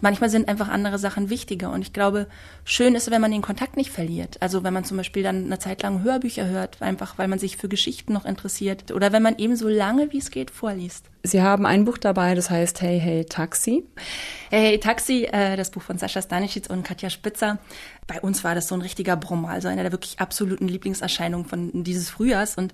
manchmal 0.02 0.30
sind 0.30 0.48
einfach 0.48 0.70
andere 0.70 1.00
Sachen 1.00 1.30
wichtiger. 1.30 1.72
Und 1.72 1.82
ich 1.82 1.94
glaube, 1.94 2.28
schön 2.64 2.96
ist, 2.96 3.12
wenn 3.12 3.22
man 3.22 3.32
den 3.32 3.42
Kontakt 3.42 3.78
nicht 3.78 3.92
verliert. 3.92 4.42
Also 4.42 4.64
wenn 4.64 4.74
man 4.74 4.84
zum 4.84 4.98
Beispiel 4.98 5.24
dann 5.24 5.46
eine 5.46 5.60
Zeit 5.60 5.84
lang 5.84 6.04
Hörbücher 6.04 6.48
hört, 6.48 6.82
einfach 6.82 7.18
weil 7.18 7.28
man 7.28 7.40
sich 7.40 7.58
für 7.58 7.70
Geschichten 7.70 8.14
noch 8.14 8.26
interessiert. 8.26 8.92
Oder 8.92 9.12
wenn 9.12 9.24
man 9.24 9.38
eben 9.38 9.56
so 9.56 9.68
lange 9.68 10.12
wie 10.12 10.20
es 10.20 10.32
geht 10.32 10.52
vorliest. 10.52 11.06
Sie 11.24 11.42
haben 11.42 11.66
ein 11.66 11.84
Buch 11.84 11.98
dabei, 11.98 12.36
das 12.36 12.50
heißt 12.50 12.82
Hey 12.82 13.00
Hey 13.00 13.26
Taxi. 13.26 13.84
Hey 14.50 14.62
Hey 14.62 14.80
Taxi, 14.80 15.26
äh, 15.26 15.58
das 15.58 15.72
Buch 15.72 15.82
von 15.82 15.98
Sascha 15.98 16.22
Stanisic 16.22 16.70
und 16.70 16.84
Katja 16.84 17.10
Spitzer. 17.10 17.60
Bei 18.08 18.22
uns 18.22 18.46
war 18.46 18.56
das 18.56 18.70
so 18.70 18.76
ein 18.76 18.82
richtiger 18.82 19.18
Brummer, 19.18 19.50
also 19.50 19.68
einer 19.68 19.84
der 19.84 19.92
wirklich 19.92 20.20
absoluten 20.20 20.70
Lieblingserscheinungen 20.70 21.46
von 21.46 21.84
dieses 21.84 22.10
Frühjahrs. 22.10 22.58
Und 22.58 22.74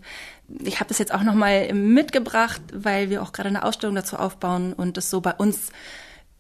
ich 0.64 0.80
habe 0.80 0.90
das 0.90 1.00
jetzt 1.00 1.14
auch 1.14 1.24
nochmal 1.24 1.74
mitgebracht, 1.74 2.62
weil 2.72 3.10
wir 3.10 3.24
auch 3.24 3.32
gerade 3.32 3.50
eine 3.50 3.64
Ausstellung 3.64 3.96
dazu 3.96 4.18
aufbauen 4.18 4.74
und 4.74 4.98
das 4.98 5.10
so 5.10 5.22
bei 5.22 5.34
uns 5.34 5.72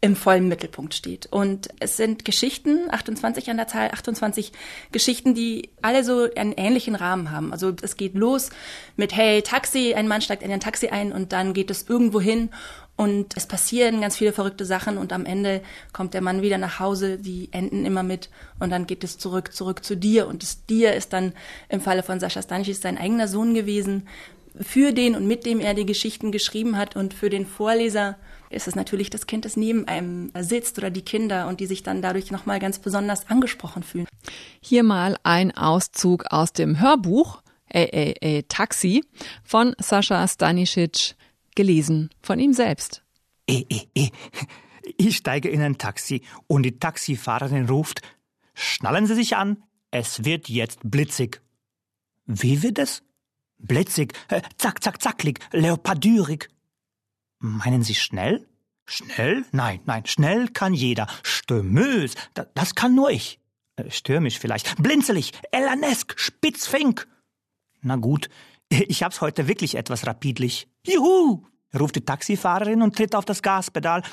im 0.03 0.17
vollen 0.17 0.49
Mittelpunkt 0.49 0.93
steht. 0.93 1.27
Und 1.27 1.69
es 1.79 1.95
sind 1.95 2.25
Geschichten, 2.25 2.89
28 2.91 3.49
an 3.49 3.55
der 3.55 3.69
Zahl, 3.69 3.89
28 3.89 4.51
Geschichten, 4.91 5.33
die 5.33 5.69
alle 5.81 6.03
so 6.03 6.27
einen 6.35 6.51
ähnlichen 6.51 6.95
Rahmen 6.95 7.31
haben. 7.31 7.53
Also 7.53 7.71
es 7.81 7.95
geht 7.95 8.13
los 8.13 8.49
mit, 8.97 9.15
hey, 9.15 9.41
Taxi, 9.41 9.93
ein 9.93 10.09
Mann 10.09 10.21
steigt 10.21 10.43
in 10.43 10.51
ein 10.51 10.59
Taxi 10.59 10.89
ein 10.89 11.13
und 11.13 11.31
dann 11.31 11.53
geht 11.53 11.71
es 11.71 11.87
irgendwo 11.87 12.19
hin 12.19 12.49
und 12.97 13.37
es 13.37 13.45
passieren 13.45 14.01
ganz 14.01 14.17
viele 14.17 14.33
verrückte 14.33 14.65
Sachen 14.65 14.97
und 14.97 15.13
am 15.13 15.25
Ende 15.25 15.61
kommt 15.93 16.13
der 16.13 16.21
Mann 16.21 16.41
wieder 16.41 16.57
nach 16.57 16.81
Hause, 16.81 17.17
die 17.17 17.47
enden 17.53 17.85
immer 17.85 18.03
mit 18.03 18.29
und 18.59 18.71
dann 18.71 18.87
geht 18.87 19.05
es 19.05 19.17
zurück, 19.17 19.53
zurück 19.53 19.85
zu 19.85 19.95
dir 19.95 20.27
und 20.27 20.43
das 20.43 20.65
dir 20.65 20.93
ist 20.95 21.13
dann 21.13 21.31
im 21.69 21.79
Falle 21.79 22.03
von 22.03 22.19
Sascha 22.19 22.41
Stanisic 22.41 22.75
sein 22.75 22.97
eigener 22.97 23.29
Sohn 23.29 23.53
gewesen, 23.53 24.05
für 24.59 24.91
den 24.91 25.15
und 25.15 25.27
mit 25.27 25.45
dem 25.45 25.61
er 25.61 25.73
die 25.73 25.85
Geschichten 25.85 26.33
geschrieben 26.33 26.77
hat 26.77 26.97
und 26.97 27.13
für 27.13 27.29
den 27.29 27.45
Vorleser 27.45 28.17
ist 28.53 28.67
es 28.67 28.75
natürlich 28.75 29.09
das 29.09 29.27
Kind, 29.27 29.45
das 29.45 29.57
neben 29.57 29.87
einem 29.87 30.31
sitzt 30.39 30.77
oder 30.77 30.89
die 30.89 31.01
Kinder 31.01 31.47
und 31.47 31.59
die 31.59 31.65
sich 31.65 31.83
dann 31.83 32.01
dadurch 32.01 32.31
nochmal 32.31 32.59
ganz 32.59 32.79
besonders 32.79 33.29
angesprochen 33.29 33.83
fühlen. 33.83 34.07
Hier 34.61 34.83
mal 34.83 35.17
ein 35.23 35.55
Auszug 35.55 36.25
aus 36.29 36.53
dem 36.53 36.79
Hörbuch 36.79 37.41
AAA 37.73 38.43
Taxi 38.47 39.03
von 39.43 39.75
Sascha 39.79 40.27
Stanisic, 40.27 41.15
gelesen 41.55 42.09
von 42.21 42.39
ihm 42.39 42.53
selbst. 42.53 43.03
Eh, 43.47 43.65
eh, 43.69 43.87
eh. 43.95 44.09
Ich 44.97 45.17
steige 45.17 45.49
in 45.49 45.61
ein 45.61 45.77
Taxi 45.77 46.23
und 46.47 46.63
die 46.63 46.77
Taxifahrerin 46.77 47.67
ruft, 47.67 48.01
schnallen 48.53 49.07
Sie 49.07 49.15
sich 49.15 49.35
an, 49.35 49.63
es 49.91 50.25
wird 50.25 50.49
jetzt 50.49 50.79
blitzig. 50.83 51.41
Wie 52.25 52.63
wird 52.63 52.79
es? 52.79 53.03
Blitzig, 53.57 54.13
äh, 54.29 54.41
zack, 54.57 54.83
zack, 54.83 55.01
zacklig, 55.01 55.39
leopardürig. 55.51 56.49
Meinen 57.45 57.83
Sie 57.83 57.93
schnell? 57.93 58.47
Schnell? 58.85 59.43
Nein, 59.51 59.81
nein, 59.83 60.05
schnell 60.05 60.47
kann 60.47 60.73
jeder. 60.73 61.07
Stürmös, 61.23 62.15
da, 62.33 62.45
das 62.55 62.73
kann 62.73 62.95
nur 62.95 63.11
ich. 63.11 63.37
Äh, 63.75 63.91
stürmisch 63.91 64.39
vielleicht. 64.39 64.81
Blinzelig, 64.81 65.33
elanesk, 65.51 66.17
spitzfink. 66.17 67.05
Na 67.81 67.97
gut, 67.97 68.29
ich 68.69 69.03
hab's 69.03 69.19
heute 69.19 69.49
wirklich 69.49 69.75
etwas 69.75 70.07
rapidlich. 70.07 70.69
Juhu! 70.87 71.43
ruft 71.77 71.97
die 71.97 72.05
Taxifahrerin 72.05 72.81
und 72.81 72.95
tritt 72.95 73.13
auf 73.13 73.25
das 73.25 73.41
Gaspedal. 73.41 74.03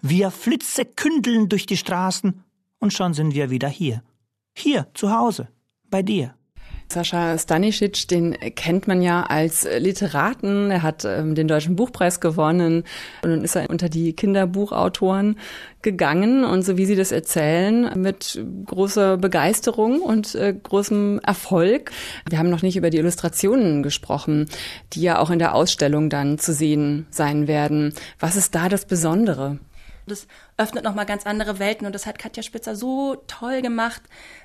Wir 0.00 0.30
flitsekündeln 0.30 1.50
durch 1.50 1.66
die 1.66 1.76
Straßen 1.76 2.42
und 2.78 2.94
schon 2.94 3.12
sind 3.12 3.34
wir 3.34 3.50
wieder 3.50 3.68
hier. 3.68 4.02
Hier, 4.56 4.88
zu 4.94 5.12
Hause, 5.12 5.48
bei 5.90 6.02
dir. 6.02 6.38
Sascha 6.90 7.36
Stanisic, 7.36 8.08
den 8.08 8.32
kennt 8.54 8.88
man 8.88 9.02
ja 9.02 9.24
als 9.24 9.68
Literaten. 9.78 10.70
Er 10.70 10.82
hat 10.82 11.04
ähm, 11.04 11.34
den 11.34 11.46
Deutschen 11.46 11.76
Buchpreis 11.76 12.20
gewonnen 12.20 12.84
und 13.22 13.30
dann 13.30 13.44
ist 13.44 13.56
er 13.56 13.68
unter 13.68 13.88
die 13.88 14.14
Kinderbuchautoren 14.14 15.38
gegangen 15.82 16.44
und 16.44 16.62
so 16.62 16.76
wie 16.76 16.86
Sie 16.86 16.96
das 16.96 17.12
erzählen, 17.12 17.90
mit 18.00 18.42
großer 18.64 19.18
Begeisterung 19.18 20.00
und 20.00 20.34
äh, 20.34 20.54
großem 20.54 21.20
Erfolg. 21.22 21.92
Wir 22.28 22.38
haben 22.38 22.50
noch 22.50 22.62
nicht 22.62 22.76
über 22.76 22.90
die 22.90 22.98
Illustrationen 22.98 23.82
gesprochen, 23.82 24.48
die 24.94 25.02
ja 25.02 25.18
auch 25.18 25.30
in 25.30 25.38
der 25.38 25.54
Ausstellung 25.54 26.10
dann 26.10 26.38
zu 26.38 26.52
sehen 26.52 27.06
sein 27.10 27.48
werden. 27.48 27.92
Was 28.18 28.36
ist 28.36 28.54
da 28.54 28.68
das 28.68 28.86
Besondere? 28.86 29.58
Das 30.08 30.26
öffnet 30.56 30.84
nochmal 30.84 31.06
ganz 31.06 31.26
andere 31.26 31.58
Welten 31.58 31.86
und 31.86 31.94
das 31.94 32.06
hat 32.06 32.18
Katja 32.18 32.42
Spitzer 32.42 32.74
so 32.74 33.22
toll 33.26 33.62
gemacht. 33.62 34.02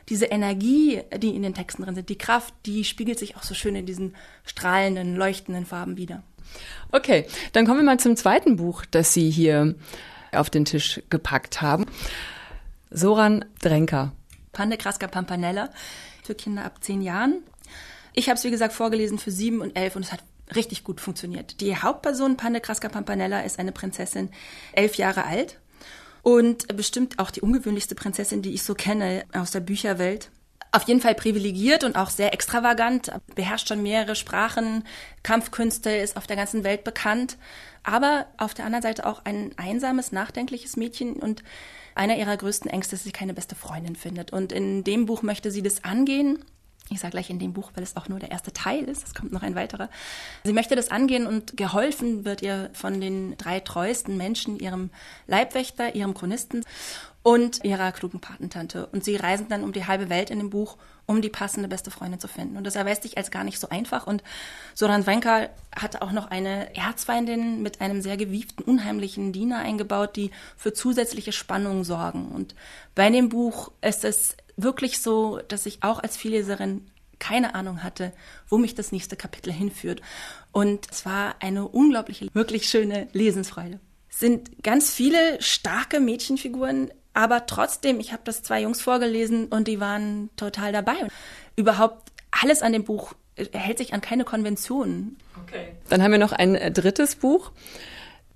Diese 0.09 0.25
Energie, 0.25 1.01
die 1.17 1.35
in 1.35 1.41
den 1.41 1.53
Texten 1.53 1.83
drin 1.83 1.95
sind, 1.95 2.09
die 2.09 2.17
Kraft, 2.17 2.53
die 2.65 2.83
spiegelt 2.83 3.19
sich 3.19 3.35
auch 3.35 3.43
so 3.43 3.53
schön 3.53 3.75
in 3.75 3.85
diesen 3.85 4.15
strahlenden, 4.45 5.15
leuchtenden 5.15 5.65
Farben 5.65 5.97
wieder. 5.97 6.23
Okay, 6.91 7.25
dann 7.53 7.65
kommen 7.65 7.79
wir 7.79 7.85
mal 7.85 7.99
zum 7.99 8.15
zweiten 8.15 8.57
Buch, 8.57 8.85
das 8.89 9.13
Sie 9.13 9.29
hier 9.29 9.75
auf 10.31 10.49
den 10.49 10.65
Tisch 10.65 11.01
gepackt 11.09 11.61
haben. 11.61 11.85
Soran 12.91 13.45
Drenker. 13.61 14.11
Pande 14.51 14.77
Kraska 14.77 15.07
Pampanella 15.07 15.69
für 16.23 16.35
Kinder 16.35 16.65
ab 16.65 16.83
zehn 16.83 17.01
Jahren. 17.01 17.41
Ich 18.13 18.29
habe 18.29 18.37
es, 18.37 18.43
wie 18.43 18.51
gesagt, 18.51 18.73
vorgelesen 18.73 19.17
für 19.17 19.31
sieben 19.31 19.61
und 19.61 19.75
elf 19.75 19.95
und 19.95 20.03
es 20.03 20.11
hat 20.11 20.23
richtig 20.55 20.83
gut 20.83 21.01
funktioniert. 21.01 21.61
Die 21.61 21.75
Hauptperson 21.75 22.37
Pande 22.37 22.61
Kraska 22.61 22.89
Pampanella 22.89 23.41
ist 23.41 23.59
eine 23.59 23.71
Prinzessin, 23.71 24.29
elf 24.73 24.95
Jahre 24.95 25.25
alt 25.25 25.59
und 26.21 26.75
bestimmt 26.75 27.19
auch 27.19 27.31
die 27.31 27.41
ungewöhnlichste 27.41 27.95
Prinzessin, 27.95 28.41
die 28.41 28.53
ich 28.53 28.63
so 28.63 28.73
kenne 28.73 29.25
aus 29.33 29.51
der 29.51 29.59
Bücherwelt. 29.59 30.31
Auf 30.71 30.83
jeden 30.87 31.01
Fall 31.01 31.13
privilegiert 31.13 31.83
und 31.83 31.95
auch 31.95 32.09
sehr 32.09 32.33
extravagant, 32.33 33.11
beherrscht 33.35 33.67
schon 33.67 33.83
mehrere 33.83 34.15
Sprachen, 34.15 34.85
Kampfkünste, 35.21 35.91
ist 35.91 36.17
auf 36.17 36.25
der 36.25 36.35
ganzen 36.35 36.63
Welt 36.63 36.83
bekannt, 36.83 37.37
aber 37.83 38.25
auf 38.37 38.55
der 38.55 38.65
anderen 38.65 38.81
Seite 38.81 39.05
auch 39.05 39.23
ein 39.23 39.51
einsames, 39.57 40.11
nachdenkliches 40.11 40.75
Mädchen 40.75 41.13
und 41.13 41.43
einer 41.93 42.17
ihrer 42.17 42.37
größten 42.37 42.71
Ängste 42.71 42.95
ist, 42.95 43.01
dass 43.01 43.05
sie 43.05 43.11
keine 43.11 43.35
beste 43.35 43.55
Freundin 43.55 43.95
findet. 43.95 44.33
Und 44.33 44.51
in 44.51 44.83
dem 44.83 45.05
Buch 45.05 45.21
möchte 45.21 45.51
sie 45.51 45.61
das 45.61 45.83
angehen 45.83 46.43
Ich 46.89 46.99
sage 46.99 47.11
gleich 47.11 47.29
in 47.29 47.39
dem 47.39 47.53
Buch, 47.53 47.71
weil 47.75 47.83
es 47.83 47.95
auch 47.95 48.09
nur 48.09 48.19
der 48.19 48.31
erste 48.31 48.51
Teil 48.51 48.83
ist. 48.83 49.05
Es 49.05 49.13
kommt 49.13 49.31
noch 49.31 49.41
ein 49.41 49.55
weiterer. 49.55 49.89
Sie 50.43 50.53
möchte 50.53 50.75
das 50.75 50.91
angehen 50.91 51.25
und 51.25 51.55
geholfen 51.55 52.25
wird 52.25 52.41
ihr 52.41 52.69
von 52.73 52.99
den 52.99 53.37
drei 53.37 53.61
treuesten 53.61 54.17
Menschen, 54.17 54.59
ihrem 54.59 54.89
Leibwächter, 55.25 55.95
ihrem 55.95 56.13
Chronisten 56.13 56.65
und 57.23 57.63
ihrer 57.63 57.93
klugen 57.93 58.19
Patentante. 58.19 58.85
Und 58.87 59.05
sie 59.05 59.15
reisen 59.15 59.47
dann 59.47 59.63
um 59.63 59.71
die 59.71 59.87
halbe 59.87 60.09
Welt 60.09 60.29
in 60.29 60.39
dem 60.39 60.49
Buch, 60.49 60.77
um 61.05 61.21
die 61.21 61.29
passende 61.29 61.69
beste 61.69 61.89
Freundin 61.89 62.19
zu 62.19 62.27
finden. 62.27 62.57
Und 62.57 62.65
das 62.65 62.75
erweist 62.75 63.03
sich 63.03 63.17
als 63.17 63.31
gar 63.31 63.45
nicht 63.45 63.59
so 63.59 63.69
einfach. 63.69 64.05
Und 64.05 64.23
Soran 64.73 65.07
Wenka 65.07 65.49
hat 65.75 66.01
auch 66.01 66.11
noch 66.11 66.27
eine 66.27 66.75
Erzfeindin 66.75 67.61
mit 67.61 67.79
einem 67.79 68.01
sehr 68.01 68.17
gewieften, 68.17 68.63
unheimlichen 68.63 69.31
Diener 69.31 69.59
eingebaut, 69.59 70.17
die 70.17 70.31
für 70.57 70.73
zusätzliche 70.73 71.31
Spannung 71.31 71.85
sorgen. 71.85 72.27
Und 72.27 72.55
bei 72.93 73.09
dem 73.09 73.29
Buch 73.29 73.71
ist 73.81 74.03
es 74.03 74.35
wirklich 74.57 75.01
so, 75.01 75.39
dass 75.47 75.65
ich 75.65 75.83
auch 75.83 75.99
als 75.99 76.17
Vielleserin 76.17 76.85
keine 77.19 77.55
Ahnung 77.55 77.83
hatte, 77.83 78.11
wo 78.49 78.57
mich 78.57 78.75
das 78.75 78.91
nächste 78.91 79.15
Kapitel 79.15 79.51
hinführt. 79.53 80.01
Und 80.51 80.87
es 80.91 81.05
war 81.05 81.35
eine 81.39 81.67
unglaubliche, 81.67 82.27
wirklich 82.33 82.69
schöne 82.69 83.07
Lesensfreude. 83.13 83.79
Es 84.09 84.19
sind 84.19 84.63
ganz 84.63 84.91
viele 84.91 85.41
starke 85.41 85.99
Mädchenfiguren 85.99 86.91
aber 87.13 87.45
trotzdem, 87.45 87.99
ich 87.99 88.11
habe 88.11 88.23
das 88.25 88.43
zwei 88.43 88.61
Jungs 88.61 88.81
vorgelesen 88.81 89.47
und 89.47 89.67
die 89.67 89.79
waren 89.79 90.29
total 90.35 90.71
dabei. 90.71 90.95
Überhaupt 91.55 92.11
alles 92.31 92.61
an 92.61 92.73
dem 92.73 92.83
Buch 92.83 93.13
hält 93.51 93.77
sich 93.77 93.93
an 93.93 94.01
keine 94.01 94.25
Konventionen. 94.25 95.17
Okay. 95.43 95.73
Dann 95.89 96.01
haben 96.01 96.11
wir 96.11 96.19
noch 96.19 96.31
ein 96.31 96.55
äh, 96.55 96.71
drittes 96.71 97.15
Buch. 97.15 97.51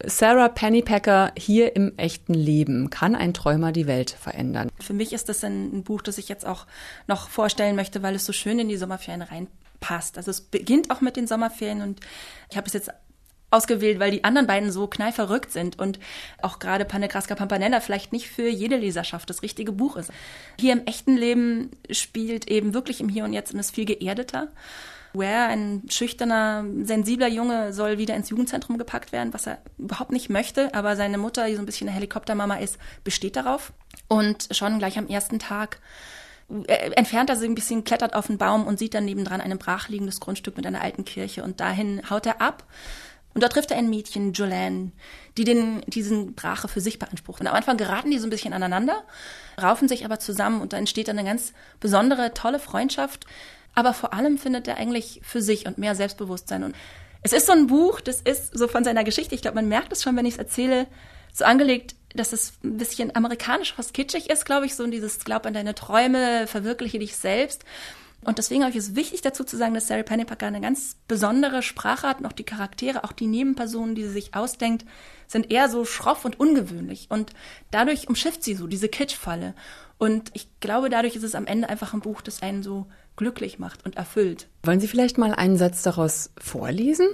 Sarah 0.05 0.49
Pennypacker 0.49 1.31
hier 1.37 1.75
im 1.75 1.97
echten 1.97 2.33
Leben. 2.33 2.89
Kann 2.89 3.15
ein 3.15 3.33
Träumer 3.33 3.71
die 3.71 3.87
Welt 3.87 4.11
verändern? 4.11 4.69
Für 4.79 4.93
mich 4.93 5.13
ist 5.13 5.29
das 5.29 5.43
ein, 5.43 5.83
Buch, 5.83 6.01
das 6.01 6.17
ich 6.17 6.29
jetzt 6.29 6.45
auch 6.45 6.67
noch 7.07 7.29
vorstellen 7.29 7.75
möchte, 7.75 8.03
weil 8.03 8.15
es 8.15 8.25
so 8.25 8.33
schön 8.33 8.59
in 8.59 8.69
die 8.69 8.77
Sommerferien 8.77 9.23
reinpasst. 9.23 10.17
Also 10.17 10.31
es 10.31 10.41
beginnt 10.41 10.91
auch 10.91 11.01
mit 11.01 11.15
den 11.15 11.27
Sommerferien 11.27 11.81
und 11.81 11.99
ich 12.49 12.57
habe 12.57 12.67
es 12.67 12.73
jetzt 12.73 12.91
ausgewählt, 13.49 13.99
weil 13.99 14.11
die 14.11 14.23
anderen 14.23 14.45
beiden 14.45 14.71
so 14.71 14.87
knallverrückt 14.87 15.51
sind 15.51 15.79
und 15.79 15.99
auch 16.41 16.59
gerade 16.59 16.85
Panegraska 16.85 17.33
Pampanella 17.33 17.79
vielleicht 17.79 18.11
nicht 18.11 18.27
für 18.27 18.49
jede 18.49 18.75
Leserschaft 18.75 19.29
das 19.29 19.41
richtige 19.41 19.71
Buch 19.71 19.95
ist. 19.95 20.11
Hier 20.59 20.73
im 20.73 20.85
echten 20.85 21.15
Leben 21.15 21.71
spielt 21.89 22.49
eben 22.49 22.73
wirklich 22.73 22.99
im 22.99 23.09
Hier 23.09 23.23
und 23.23 23.33
Jetzt 23.33 23.53
und 23.53 23.59
ist 23.59 23.73
viel 23.73 23.85
geerdeter. 23.85 24.49
Ware, 25.13 25.47
ein 25.47 25.83
schüchterner, 25.89 26.65
sensibler 26.83 27.27
Junge, 27.27 27.73
soll 27.73 27.97
wieder 27.97 28.15
ins 28.15 28.29
Jugendzentrum 28.29 28.77
gepackt 28.77 29.11
werden, 29.11 29.33
was 29.33 29.47
er 29.47 29.59
überhaupt 29.77 30.11
nicht 30.11 30.29
möchte, 30.29 30.73
aber 30.73 30.95
seine 30.95 31.17
Mutter, 31.17 31.47
die 31.47 31.55
so 31.55 31.61
ein 31.61 31.65
bisschen 31.65 31.87
eine 31.87 31.95
Helikoptermama 31.95 32.55
ist, 32.55 32.77
besteht 33.03 33.35
darauf. 33.35 33.73
Und 34.07 34.47
schon 34.51 34.79
gleich 34.79 34.97
am 34.97 35.07
ersten 35.07 35.39
Tag 35.39 35.79
äh, 36.67 36.91
entfernt 36.91 37.29
er 37.29 37.35
sich 37.35 37.49
ein 37.49 37.55
bisschen, 37.55 37.83
klettert 37.83 38.13
auf 38.13 38.27
den 38.27 38.37
Baum 38.37 38.65
und 38.67 38.79
sieht 38.79 38.93
dann 38.93 39.05
nebendran 39.05 39.41
ein 39.41 39.57
brachliegendes 39.57 40.19
Grundstück 40.19 40.57
mit 40.57 40.65
einer 40.65 40.81
alten 40.81 41.05
Kirche 41.05 41.43
und 41.43 41.59
dahin 41.59 42.09
haut 42.09 42.25
er 42.25 42.41
ab 42.41 42.63
und 43.37 43.41
dort 43.41 43.53
trifft 43.53 43.69
er 43.69 43.77
ein 43.77 43.91
Mädchen, 43.91 44.33
Jolene, 44.33 44.91
die 45.37 45.43
den, 45.43 45.81
diesen 45.81 46.33
Brache 46.33 46.67
für 46.67 46.81
sich 46.81 46.97
beansprucht. 46.97 47.39
Und 47.39 47.45
am 47.45 47.53
Anfang 47.53 47.77
geraten 47.77 48.09
die 48.09 48.17
so 48.17 48.25
ein 48.25 48.31
bisschen 48.31 48.51
aneinander, 48.51 49.03
raufen 49.61 49.87
sich 49.87 50.05
aber 50.05 50.17
zusammen 50.17 50.59
und 50.59 50.73
da 50.73 50.77
entsteht 50.77 51.07
dann 51.07 51.19
eine 51.19 51.29
ganz 51.29 51.53
besondere, 51.79 52.33
tolle 52.33 52.57
Freundschaft. 52.57 53.27
Aber 53.75 53.93
vor 53.93 54.13
allem 54.13 54.37
findet 54.37 54.67
er 54.67 54.77
eigentlich 54.77 55.21
für 55.23 55.41
sich 55.41 55.67
und 55.67 55.77
mehr 55.77 55.95
Selbstbewusstsein. 55.95 56.63
Und 56.63 56.75
es 57.21 57.33
ist 57.33 57.47
so 57.47 57.51
ein 57.53 57.67
Buch, 57.67 58.01
das 58.01 58.21
ist 58.21 58.57
so 58.57 58.67
von 58.67 58.83
seiner 58.83 59.03
Geschichte, 59.03 59.35
ich 59.35 59.41
glaube, 59.41 59.55
man 59.55 59.67
merkt 59.67 59.91
es 59.91 60.03
schon, 60.03 60.15
wenn 60.15 60.25
ich 60.25 60.35
es 60.35 60.39
erzähle, 60.39 60.87
so 61.33 61.45
angelegt, 61.45 61.95
dass 62.15 62.33
es 62.33 62.53
ein 62.63 62.77
bisschen 62.77 63.15
amerikanisch, 63.15 63.73
was 63.77 63.93
kitschig 63.93 64.29
ist, 64.29 64.45
glaube 64.45 64.65
ich, 64.65 64.75
so 64.75 64.87
dieses 64.87 65.19
Glaub 65.19 65.45
an 65.45 65.53
deine 65.53 65.75
Träume, 65.75 66.47
verwirkliche 66.47 66.99
dich 66.99 67.15
selbst. 67.15 67.63
Und 68.21 68.39
deswegen 68.39 68.63
habe 68.63 68.71
ich 68.71 68.77
es 68.77 68.95
wichtig 68.95 69.21
dazu 69.21 69.43
zu 69.43 69.55
sagen, 69.57 69.75
dass 69.75 69.87
Sarah 69.87 70.03
Pennypacker 70.03 70.47
eine 70.47 70.59
ganz 70.59 70.97
besondere 71.07 71.61
Sprache 71.61 72.07
hat 72.07 72.19
und 72.19 72.25
auch 72.25 72.33
die 72.33 72.43
Charaktere, 72.43 73.03
auch 73.03 73.11
die 73.11 73.27
Nebenpersonen, 73.27 73.93
die 73.93 74.03
sie 74.03 74.09
sich 74.09 74.35
ausdenkt, 74.35 74.85
sind 75.27 75.51
eher 75.51 75.69
so 75.69 75.85
schroff 75.85 76.25
und 76.25 76.39
ungewöhnlich. 76.39 77.07
Und 77.09 77.31
dadurch 77.71 78.07
umschifft 78.07 78.43
sie 78.43 78.55
so 78.55 78.65
diese 78.67 78.89
Kitschfalle. 78.89 79.53
Und 79.99 80.31
ich 80.33 80.47
glaube, 80.59 80.89
dadurch 80.89 81.15
ist 81.15 81.23
es 81.23 81.35
am 81.35 81.45
Ende 81.45 81.69
einfach 81.69 81.93
ein 81.93 82.01
Buch, 82.01 82.21
das 82.21 82.41
einen 82.41 82.63
so 82.63 82.87
glücklich 83.17 83.59
macht 83.59 83.85
und 83.85 83.97
erfüllt. 83.97 84.47
Wollen 84.63 84.79
Sie 84.79 84.87
vielleicht 84.87 85.17
mal 85.17 85.33
einen 85.33 85.57
Satz 85.57 85.81
daraus 85.81 86.31
vorlesen? 86.37 87.07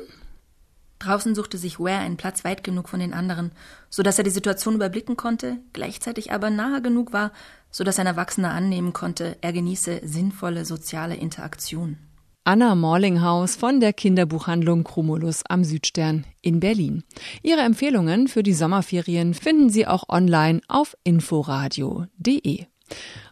Draußen 0.99 1.35
suchte 1.35 1.57
sich 1.57 1.79
Ware 1.79 1.99
einen 1.99 2.17
Platz 2.17 2.45
weit 2.45 2.63
genug 2.63 2.87
von 2.87 2.99
den 2.99 3.13
anderen, 3.13 3.51
so 3.89 4.03
dass 4.03 4.17
er 4.17 4.23
die 4.23 4.29
Situation 4.29 4.75
überblicken 4.75 5.17
konnte, 5.17 5.57
gleichzeitig 5.73 6.31
aber 6.31 6.49
nahe 6.49 6.81
genug 6.81 7.11
war, 7.11 7.31
so 7.71 7.83
dass 7.83 7.99
ein 7.99 8.05
Erwachsener 8.05 8.51
annehmen 8.51 8.93
konnte, 8.93 9.35
er 9.41 9.51
genieße 9.51 10.01
sinnvolle 10.03 10.63
soziale 10.63 11.15
Interaktion. 11.15 11.97
Anna 12.45 12.75
Morlinghaus 12.75 13.55
von 13.55 13.79
der 13.79 13.93
Kinderbuchhandlung 13.93 14.83
Chromulus 14.83 15.43
am 15.47 15.63
Südstern 15.63 16.25
in 16.41 16.59
Berlin. 16.59 17.03
Ihre 17.41 17.61
Empfehlungen 17.61 18.27
für 18.27 18.43
die 18.43 18.53
Sommerferien 18.53 19.33
finden 19.33 19.69
Sie 19.69 19.87
auch 19.87 20.09
online 20.09 20.61
auf 20.67 20.97
inforadio.de. 21.05 22.65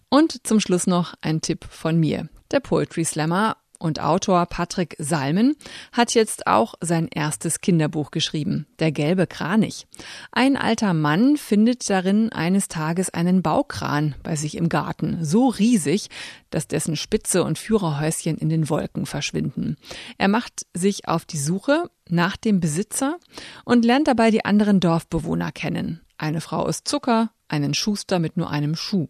Und 0.09 0.47
zum 0.47 0.61
Schluss 0.61 0.87
noch 0.87 1.13
ein 1.21 1.41
Tipp 1.41 1.65
von 1.69 1.99
mir. 1.99 2.29
Der 2.51 2.59
Poetry 2.59 3.05
Slammer 3.05 3.55
und 3.79 3.99
Autor 4.01 4.45
Patrick 4.45 4.95
Salmen 4.99 5.55
hat 5.91 6.13
jetzt 6.13 6.47
auch 6.47 6.75
sein 6.81 7.07
erstes 7.07 7.61
Kinderbuch 7.61 8.11
geschrieben, 8.11 8.67
Der 8.79 8.91
gelbe 8.91 9.25
Kranich. 9.25 9.87
Ein 10.31 10.57
alter 10.57 10.93
Mann 10.93 11.37
findet 11.37 11.89
darin 11.89 12.31
eines 12.31 12.67
Tages 12.67 13.09
einen 13.09 13.41
Baukran 13.41 14.15
bei 14.21 14.35
sich 14.35 14.55
im 14.57 14.69
Garten, 14.69 15.23
so 15.23 15.47
riesig, 15.47 16.09
dass 16.49 16.67
dessen 16.67 16.95
Spitze 16.95 17.43
und 17.43 17.57
Führerhäuschen 17.57 18.37
in 18.37 18.49
den 18.49 18.69
Wolken 18.69 19.05
verschwinden. 19.05 19.77
Er 20.17 20.27
macht 20.27 20.65
sich 20.73 21.07
auf 21.07 21.25
die 21.25 21.39
Suche 21.39 21.89
nach 22.09 22.37
dem 22.37 22.59
Besitzer 22.59 23.17
und 23.65 23.85
lernt 23.85 24.07
dabei 24.07 24.29
die 24.29 24.45
anderen 24.45 24.79
Dorfbewohner 24.79 25.51
kennen. 25.51 26.01
Eine 26.17 26.41
Frau 26.41 26.67
ist 26.67 26.87
Zucker, 26.87 27.31
einen 27.47 27.73
Schuster 27.73 28.19
mit 28.19 28.37
nur 28.37 28.51
einem 28.51 28.75
Schuh. 28.75 29.07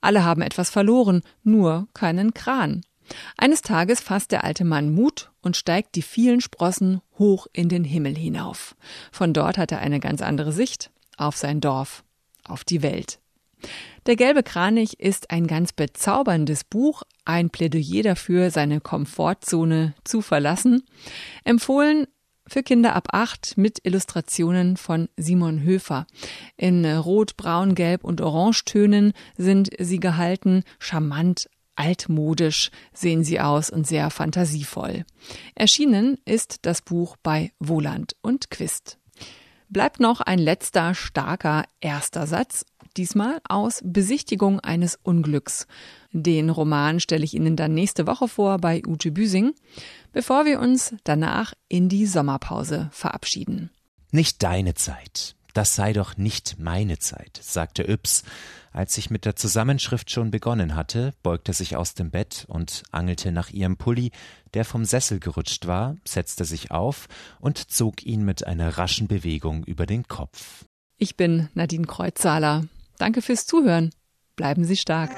Alle 0.00 0.24
haben 0.24 0.42
etwas 0.42 0.70
verloren, 0.70 1.22
nur 1.42 1.88
keinen 1.94 2.34
Kran. 2.34 2.82
Eines 3.36 3.62
Tages 3.62 4.00
fasst 4.00 4.32
der 4.32 4.44
alte 4.44 4.64
Mann 4.64 4.92
Mut 4.92 5.30
und 5.42 5.56
steigt 5.56 5.94
die 5.94 6.02
vielen 6.02 6.40
Sprossen 6.40 7.00
hoch 7.18 7.46
in 7.52 7.68
den 7.68 7.84
Himmel 7.84 8.16
hinauf. 8.16 8.74
Von 9.12 9.32
dort 9.32 9.58
hat 9.58 9.72
er 9.72 9.78
eine 9.78 10.00
ganz 10.00 10.22
andere 10.22 10.52
Sicht 10.52 10.90
auf 11.16 11.36
sein 11.36 11.60
Dorf, 11.60 12.04
auf 12.44 12.64
die 12.64 12.82
Welt. 12.82 13.20
Der 14.06 14.16
gelbe 14.16 14.42
Kranich 14.42 15.00
ist 15.00 15.30
ein 15.30 15.46
ganz 15.46 15.72
bezauberndes 15.72 16.64
Buch, 16.64 17.02
ein 17.24 17.50
Plädoyer 17.50 18.02
dafür, 18.02 18.50
seine 18.50 18.80
Komfortzone 18.80 19.94
zu 20.04 20.20
verlassen. 20.20 20.84
Empfohlen 21.44 22.06
für 22.46 22.62
Kinder 22.62 22.94
ab 22.94 23.08
acht 23.12 23.56
mit 23.56 23.80
Illustrationen 23.82 24.76
von 24.76 25.08
Simon 25.16 25.62
Höfer. 25.62 26.06
In 26.56 26.84
Rot, 26.84 27.36
Braun, 27.36 27.74
Gelb 27.74 28.04
und 28.04 28.20
Orangetönen 28.20 29.12
sind 29.36 29.70
sie 29.78 30.00
gehalten, 30.00 30.62
charmant, 30.78 31.48
altmodisch 31.76 32.70
sehen 32.92 33.22
sie 33.22 33.40
aus 33.40 33.70
und 33.70 33.86
sehr 33.86 34.10
fantasievoll. 34.10 35.04
Erschienen 35.54 36.18
ist 36.24 36.58
das 36.62 36.82
Buch 36.82 37.16
bei 37.22 37.52
Woland 37.58 38.16
und 38.22 38.50
Quist. 38.50 38.98
Bleibt 39.68 39.98
noch 40.00 40.20
ein 40.20 40.38
letzter 40.38 40.94
starker 40.94 41.64
erster 41.80 42.26
Satz, 42.26 42.64
diesmal 42.96 43.40
aus 43.48 43.82
Besichtigung 43.84 44.60
eines 44.60 44.96
Unglücks. 45.02 45.66
Den 46.22 46.48
Roman 46.48 46.98
stelle 46.98 47.24
ich 47.24 47.34
Ihnen 47.34 47.56
dann 47.56 47.74
nächste 47.74 48.06
Woche 48.06 48.26
vor 48.26 48.58
bei 48.58 48.82
Ute 48.86 49.10
Büsing, 49.10 49.52
bevor 50.12 50.46
wir 50.46 50.60
uns 50.60 50.94
danach 51.04 51.52
in 51.68 51.88
die 51.90 52.06
Sommerpause 52.06 52.88
verabschieden. 52.90 53.70
Nicht 54.12 54.42
deine 54.42 54.74
Zeit. 54.74 55.36
Das 55.52 55.74
sei 55.74 55.92
doch 55.92 56.16
nicht 56.16 56.56
meine 56.58 56.98
Zeit, 56.98 57.38
sagte 57.42 57.82
Yps. 57.82 58.24
Als 58.72 58.96
ich 58.98 59.10
mit 59.10 59.24
der 59.24 59.36
Zusammenschrift 59.36 60.10
schon 60.10 60.30
begonnen 60.30 60.74
hatte, 60.74 61.12
beugte 61.22 61.52
sich 61.52 61.76
aus 61.76 61.94
dem 61.94 62.10
Bett 62.10 62.44
und 62.48 62.82
angelte 62.92 63.32
nach 63.32 63.50
ihrem 63.50 63.76
Pulli, 63.76 64.10
der 64.54 64.64
vom 64.64 64.84
Sessel 64.84 65.18
gerutscht 65.18 65.66
war, 65.66 65.96
setzte 66.04 66.44
sich 66.44 66.70
auf 66.70 67.08
und 67.40 67.70
zog 67.70 68.04
ihn 68.04 68.24
mit 68.24 68.46
einer 68.46 68.76
raschen 68.76 69.08
Bewegung 69.08 69.64
über 69.64 69.86
den 69.86 70.08
Kopf. 70.08 70.64
Ich 70.98 71.16
bin 71.16 71.48
Nadine 71.54 71.86
Kreuzzahler. 71.86 72.66
Danke 72.98 73.22
fürs 73.22 73.46
Zuhören. 73.46 73.90
Bleiben 74.36 74.64
Sie 74.64 74.76
stark. 74.76 75.12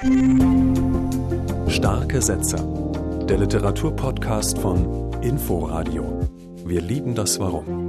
Starke 1.67 2.21
Sätze. 2.21 2.55
Der 3.27 3.37
Literaturpodcast 3.37 4.57
von 4.57 5.11
Inforadio. 5.21 6.25
Wir 6.65 6.79
lieben 6.79 7.15
das 7.15 7.37
Warum. 7.37 7.88